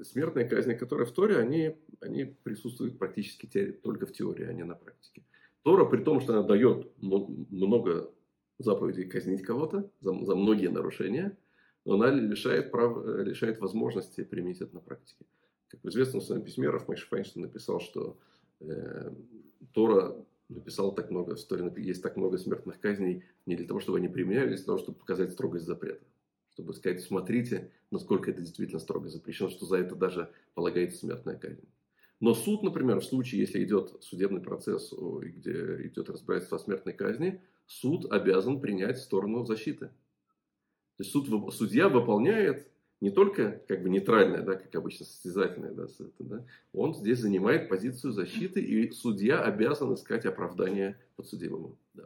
Смертные 0.04 0.46
казни, 0.46 0.74
которые 0.74 1.06
в 1.06 1.12
Торе, 1.12 1.38
они, 1.38 1.78
они 2.02 2.26
присутствуют 2.26 3.00
практически 3.00 3.46
только 3.72 4.06
в 4.06 4.12
теории, 4.12 4.46
а 4.46 4.54
не 4.54 4.63
на 4.63 4.76
практике. 4.76 5.24
Тора, 5.63 5.86
при 5.86 6.04
том, 6.04 6.20
что 6.20 6.34
она 6.34 6.44
дает 6.44 6.91
много 7.02 8.12
заповедей 8.60 9.06
казнить 9.06 9.41
кого-то 9.41 9.89
за, 10.02 10.13
за 10.26 10.36
многие 10.36 10.68
нарушения, 10.68 11.38
но 11.86 11.96
она 11.96 12.12
лишает, 12.12 12.72
прав, 12.72 13.06
лишает 13.06 13.60
возможности 13.60 14.24
применить 14.24 14.62
это 14.62 14.76
на 14.76 14.82
практике. 14.82 15.26
Как 15.70 15.84
в 15.84 15.89
известном 15.89 16.22
своем 16.22 16.41
письме 16.41 16.70
Рафмайш 16.70 17.08
Файнштейн 17.08 17.46
написал, 17.46 17.80
что 17.80 18.18
Тора 19.74 20.15
написал 20.50 20.94
так 20.94 21.10
много, 21.12 21.36
в 21.36 21.39
истории 21.39 21.84
есть 21.84 22.04
так 22.04 22.18
много 22.18 22.38
смертных 22.38 22.80
казней 22.80 23.24
не 23.46 23.56
для 23.56 23.65
того, 23.65 23.80
чтобы 23.80 23.98
они 23.98 24.08
применялись, 24.08 24.54
а 24.54 24.58
для 24.58 24.65
того, 24.65 24.78
чтобы 24.78 25.00
показать 25.00 25.32
строгость 25.32 25.65
запрета. 25.65 26.06
Чтобы 26.52 26.74
сказать, 26.74 27.02
смотрите, 27.02 27.72
насколько 27.91 28.32
это 28.32 28.41
действительно 28.41 28.80
строго 28.80 29.10
запрещено, 29.10 29.50
что 29.50 29.65
за 29.65 29.78
это 29.78 29.96
даже 29.96 30.32
полагается 30.54 31.00
смертная 31.00 31.36
казнь. 31.38 31.68
Но 32.22 32.34
суд, 32.34 32.63
например, 32.63 33.02
в 33.02 33.04
случае, 33.04 33.41
если 33.41 33.62
идет 33.63 33.98
судебный 34.02 34.39
процесс, 34.39 34.94
где 34.94 35.88
идет 35.88 36.10
разбирательство 36.10 36.58
о 36.58 36.62
смертной 36.62 36.94
казни, 36.94 37.41
суд 37.65 38.10
обязан 38.10 38.62
принять 38.62 39.00
сторону 39.00 39.44
защиты. 39.44 39.88
То 40.96 41.04
есть 41.04 41.12
суд, 41.12 41.28
судья 41.54 41.89
выполняет 41.89 42.72
не 43.01 43.12
только 43.12 43.62
как 43.67 43.84
бы 43.84 43.89
нейтральное, 43.89 44.41
да, 44.41 44.55
как 44.55 44.73
обычно 44.75 45.05
состязательное, 45.05 45.71
да, 45.71 45.88
да, 46.19 46.45
он 46.73 46.95
здесь 46.95 47.19
занимает 47.19 47.69
позицию 47.69 48.13
защиты, 48.13 48.62
и 48.62 48.91
судья 48.91 49.41
обязан 49.41 49.93
искать 49.93 50.25
оправдание 50.25 50.97
подсудимому. 51.15 51.77
Да. 51.93 52.03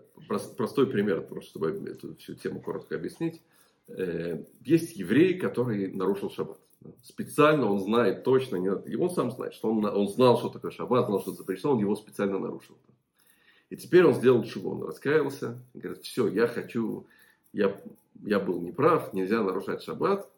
Простой 0.57 0.87
пример, 0.87 1.21
просто 1.21 1.49
чтобы 1.49 1.69
эту 1.89 2.15
всю 2.15 2.35
тему 2.35 2.61
коротко 2.61 2.95
объяснить. 2.95 3.41
Э, 3.87 4.43
есть 4.61 4.95
еврей, 4.95 5.37
который 5.37 5.91
нарушил 5.91 6.29
шаббат. 6.29 6.59
Специально 7.03 7.69
он 7.69 7.79
знает 7.79 8.23
точно, 8.23 8.55
и 8.85 8.95
он 8.95 9.09
сам 9.09 9.31
знает, 9.31 9.53
что 9.53 9.71
он, 9.71 9.83
он 9.85 10.07
знал, 10.07 10.37
что 10.37 10.49
такое 10.49 10.71
шаббат, 10.71 11.07
знал, 11.07 11.21
что 11.21 11.31
это 11.31 11.39
запрещено, 11.39 11.73
он 11.73 11.79
его 11.79 11.95
специально 11.95 12.39
нарушил. 12.39 12.77
И 13.69 13.75
теперь 13.75 14.05
он 14.05 14.15
сделал 14.15 14.43
чего? 14.43 14.71
Он 14.71 14.83
раскаялся, 14.83 15.59
говорит, 15.73 16.03
все, 16.03 16.27
я 16.27 16.47
хочу, 16.47 17.05
я, 17.53 17.79
я 18.21 18.39
был 18.39 18.61
неправ, 18.61 19.13
нельзя 19.13 19.43
нарушать 19.43 19.83
шаббат. 19.83 20.29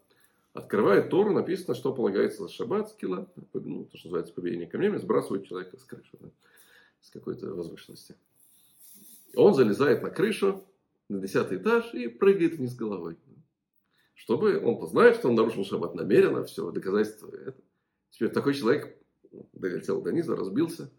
Открывает 0.53 1.09
Тору, 1.09 1.31
написано, 1.31 1.75
что 1.75 1.93
полагается 1.93 2.43
за 2.43 2.49
шаббат, 2.49 2.89
скилла, 2.89 3.27
ну, 3.53 3.85
то, 3.85 3.97
что 3.97 4.09
называется 4.09 4.33
побиение 4.33 4.67
камнями, 4.67 4.97
сбрасывает 4.97 5.45
человека 5.47 5.77
с 5.77 5.83
крыши, 5.83 6.17
да, 6.19 6.27
с 6.99 7.09
какой-то 7.09 7.53
возвышенности. 7.53 8.15
Он 9.35 9.53
залезает 9.53 10.03
на 10.03 10.09
крышу, 10.09 10.61
на 11.07 11.19
десятый 11.19 11.57
этаж 11.57 11.93
и 11.93 12.09
прыгает 12.09 12.55
вниз 12.55 12.75
головой. 12.75 13.17
Чтобы 14.13 14.59
он 14.59 14.85
знает, 14.87 15.15
что 15.15 15.29
он 15.29 15.35
нарушил 15.35 15.63
шаббат 15.63 15.95
намеренно, 15.95 16.43
все, 16.43 16.69
доказательства 16.69 17.33
это. 17.33 17.59
Теперь 18.09 18.29
такой 18.29 18.53
человек 18.53 18.97
долетел 19.53 20.01
до 20.01 20.11
низа, 20.11 20.35
разбился, 20.35 20.91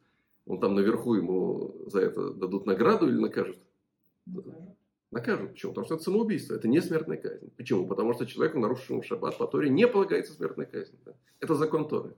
он 0.46 0.60
там 0.60 0.74
наверху 0.74 1.14
ему 1.14 1.74
за 1.86 2.00
это 2.00 2.30
дадут 2.30 2.64
награду 2.64 3.06
или 3.06 3.18
накажут? 3.18 3.58
Накажут. 5.12 5.52
Почему? 5.52 5.72
Потому 5.72 5.84
что 5.84 5.94
это 5.96 6.04
самоубийство. 6.04 6.54
Это 6.54 6.68
не 6.68 6.80
смертная 6.80 7.18
казнь. 7.18 7.50
Почему? 7.56 7.86
Потому 7.86 8.14
что 8.14 8.26
человеку, 8.26 8.58
нарушившему 8.58 9.02
шаббат 9.02 9.36
по 9.36 9.46
Торе, 9.46 9.68
не 9.68 9.86
полагается 9.86 10.32
смертная 10.32 10.64
казнь. 10.64 10.96
Это 11.38 11.54
закон 11.54 11.86
Торы. 11.86 12.14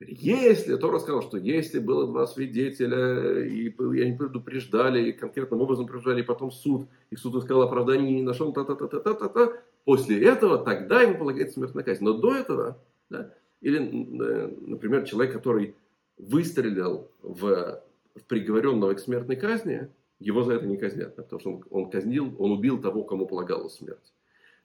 Если, 0.00 0.76
Тора 0.76 0.98
сказал, 0.98 1.22
что 1.22 1.36
если 1.36 1.78
было 1.78 2.06
два 2.06 2.26
свидетеля, 2.26 3.44
и, 3.44 3.68
и 3.68 4.02
они 4.02 4.16
предупреждали, 4.16 5.08
и 5.08 5.12
конкретным 5.12 5.60
образом 5.60 5.86
предупреждали, 5.86 6.22
и 6.22 6.26
потом 6.26 6.50
суд, 6.50 6.88
и 7.10 7.16
суд 7.16 7.36
искал 7.36 7.62
оправдание 7.62 8.10
не 8.12 8.22
нашел, 8.22 8.52
та-та-та-та-та-та, 8.52 9.52
после 9.84 10.22
этого 10.22 10.58
тогда 10.58 11.02
ему 11.02 11.18
полагается 11.18 11.54
смертная 11.54 11.84
казнь. 11.84 12.04
Но 12.04 12.14
до 12.14 12.34
этого, 12.34 12.78
да, 13.10 13.34
или, 13.60 13.78
э, 13.78 14.54
например, 14.66 15.04
человек, 15.04 15.32
который 15.34 15.74
выстрелил 16.18 17.10
в, 17.22 17.82
в 18.14 18.24
приговоренного 18.28 18.94
к 18.94 19.00
смертной 19.00 19.36
казни, 19.36 19.90
его 20.18 20.42
за 20.42 20.54
это 20.54 20.66
не 20.66 20.76
казнят, 20.76 21.14
потому 21.16 21.40
что 21.40 21.52
он, 21.52 21.64
он 21.70 21.90
казнил, 21.90 22.34
он 22.38 22.52
убил 22.52 22.80
того, 22.80 23.04
кому 23.04 23.26
полагалась 23.26 23.74
смерть. 23.76 24.12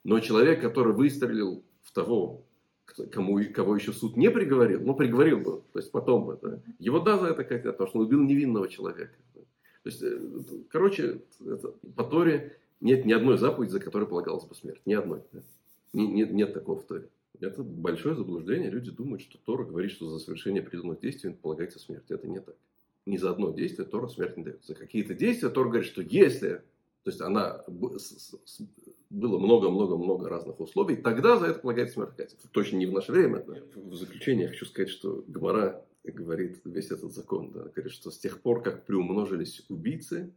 Но 0.04 0.20
человек, 0.20 0.62
который 0.62 0.94
выстрелил 0.94 1.64
в 1.82 1.92
того, 1.92 2.44
кому, 3.12 3.40
кого 3.54 3.76
еще 3.76 3.94
суд 3.94 4.18
не 4.18 4.32
приговорил, 4.32 4.82
ну, 4.82 4.96
приговорил 4.96 5.40
бы, 5.40 5.62
то 5.74 5.80
есть 5.80 5.92
потом 5.92 6.26
бы, 6.26 6.40
да, 6.42 6.60
его 6.80 7.00
да 7.00 7.18
за 7.18 7.28
это 7.28 7.44
казнят, 7.44 7.78
потому 7.78 7.90
что 7.90 8.00
он 8.00 8.06
убил 8.06 8.22
невинного 8.22 8.68
человека. 8.68 9.14
То 9.84 9.90
есть, 9.90 10.04
э, 10.04 10.20
короче, 10.70 11.22
это, 11.46 11.70
по 11.96 12.04
Торе 12.04 12.58
нет 12.80 13.06
ни 13.06 13.14
одной 13.14 13.38
заповеди, 13.38 13.72
за 13.72 13.80
которой 13.80 14.08
полагалась 14.08 14.46
бы 14.46 14.54
смерть. 14.56 14.82
Ни 14.86 14.94
одной. 14.94 15.22
Да. 15.32 15.42
Нет, 15.94 16.32
нет 16.32 16.54
такого 16.54 16.80
в 16.80 16.86
Торе. 16.86 17.10
Это 17.40 17.64
большое 17.64 18.16
заблуждение. 18.16 18.70
Люди 18.70 18.92
думают, 18.92 19.22
что 19.22 19.40
Тора 19.40 19.64
говорит, 19.64 19.92
что 19.92 20.10
за 20.10 20.20
совершение 20.20 20.62
определенных 20.62 21.00
действий 21.00 21.34
полагается 21.34 21.80
смерть. 21.80 22.10
Это 22.10 22.28
не 22.28 22.40
так. 22.40 22.56
Ни 23.06 23.18
за 23.18 23.32
одно 23.32 23.52
действие 23.52 23.88
Тора 23.88 24.08
смерть 24.08 24.38
не 24.38 24.44
дает. 24.44 24.64
За 24.64 24.76
какие-то 24.76 25.14
действия 25.14 25.50
Тора 25.50 25.70
говорит, 25.70 25.88
что 25.88 26.02
если, 26.02 26.64
то 27.04 27.10
есть 27.10 27.22
она 27.22 27.64
было 27.68 29.40
много-много-много 29.40 30.30
разных 30.30 30.60
условий, 30.60 30.96
тогда 30.96 31.38
за 31.38 31.48
это 31.48 31.60
полагается 31.60 31.96
смерть. 31.96 32.14
Это 32.18 32.48
точно 32.50 32.78
не 32.78 32.86
в 32.86 32.92
наше 32.92 33.12
время. 33.12 33.44
Да. 33.46 33.56
В 33.76 33.96
заключение 33.96 34.44
я 34.44 34.50
хочу 34.50 34.66
сказать, 34.66 34.90
что 34.90 35.24
Гомора 35.28 35.86
говорит 36.04 36.62
весь 36.64 36.92
этот 36.92 37.12
закон. 37.12 37.52
Да, 37.52 37.64
говорит, 37.64 37.92
что 37.92 38.12
с 38.12 38.20
тех 38.20 38.42
пор, 38.42 38.62
как 38.62 38.86
приумножились 38.86 39.66
убийцы, 39.70 40.34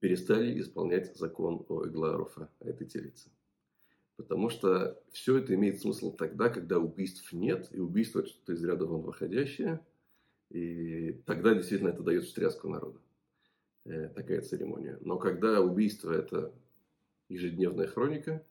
перестали 0.00 0.60
исполнять 0.60 1.16
закон 1.16 1.64
о 1.68 1.86
Игларуфа, 1.86 2.50
о 2.60 2.68
этой 2.68 2.86
телице. 2.86 3.30
Потому 4.16 4.50
что 4.50 5.00
все 5.10 5.38
это 5.38 5.54
имеет 5.54 5.80
смысл 5.80 6.12
тогда, 6.14 6.48
когда 6.48 6.78
убийств 6.78 7.32
нет, 7.32 7.68
и 7.72 7.80
убийство 7.80 8.26
что-то 8.26 8.52
из 8.52 8.64
ряда 8.64 8.84
вон 8.84 9.02
выходящее. 9.02 9.80
И 10.52 11.12
тогда 11.26 11.54
действительно 11.54 11.88
это 11.88 12.02
дает 12.02 12.24
встряску 12.24 12.68
народа. 12.68 13.00
Э, 13.84 14.08
такая 14.08 14.42
церемония. 14.42 14.98
Но 15.00 15.18
когда 15.18 15.60
убийство 15.60 16.12
это 16.12 16.52
ежедневная 17.28 17.86
хроника, 17.86 18.44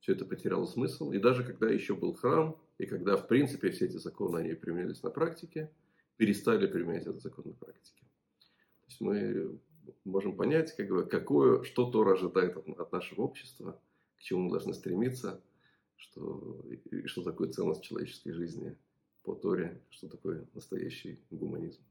все 0.00 0.12
это 0.12 0.24
потеряло 0.24 0.64
смысл. 0.64 1.10
И 1.12 1.18
даже 1.18 1.44
когда 1.44 1.68
еще 1.68 1.94
был 1.94 2.14
храм, 2.14 2.56
и 2.78 2.86
когда 2.86 3.16
в 3.16 3.28
принципе 3.28 3.70
все 3.70 3.86
эти 3.86 3.96
законы 3.96 4.38
они 4.38 4.54
применялись 4.54 5.02
на 5.02 5.10
практике, 5.10 5.70
перестали 6.16 6.66
применять 6.66 7.02
этот 7.02 7.20
закон 7.20 7.46
на 7.48 7.54
практике. 7.54 8.04
То 8.80 8.86
есть 8.86 9.00
мы 9.00 9.58
можем 10.04 10.36
понять, 10.36 10.74
как 10.76 10.88
бы, 10.88 11.04
какое, 11.04 11.62
что 11.64 11.90
Тора 11.90 12.12
ожидает 12.12 12.56
от, 12.56 12.68
от 12.68 12.92
нашего 12.92 13.22
общества– 13.22 13.80
к 14.20 14.22
чему 14.22 14.42
мы 14.42 14.50
должны 14.50 14.74
стремиться, 14.74 15.42
что, 15.96 16.62
и 16.90 17.06
что 17.06 17.22
такое 17.22 17.48
ценность 17.48 17.82
человеческой 17.82 18.32
жизни 18.32 18.76
по 19.22 19.34
Торе, 19.34 19.82
что 19.90 20.08
такое 20.08 20.46
настоящий 20.54 21.24
гуманизм. 21.30 21.82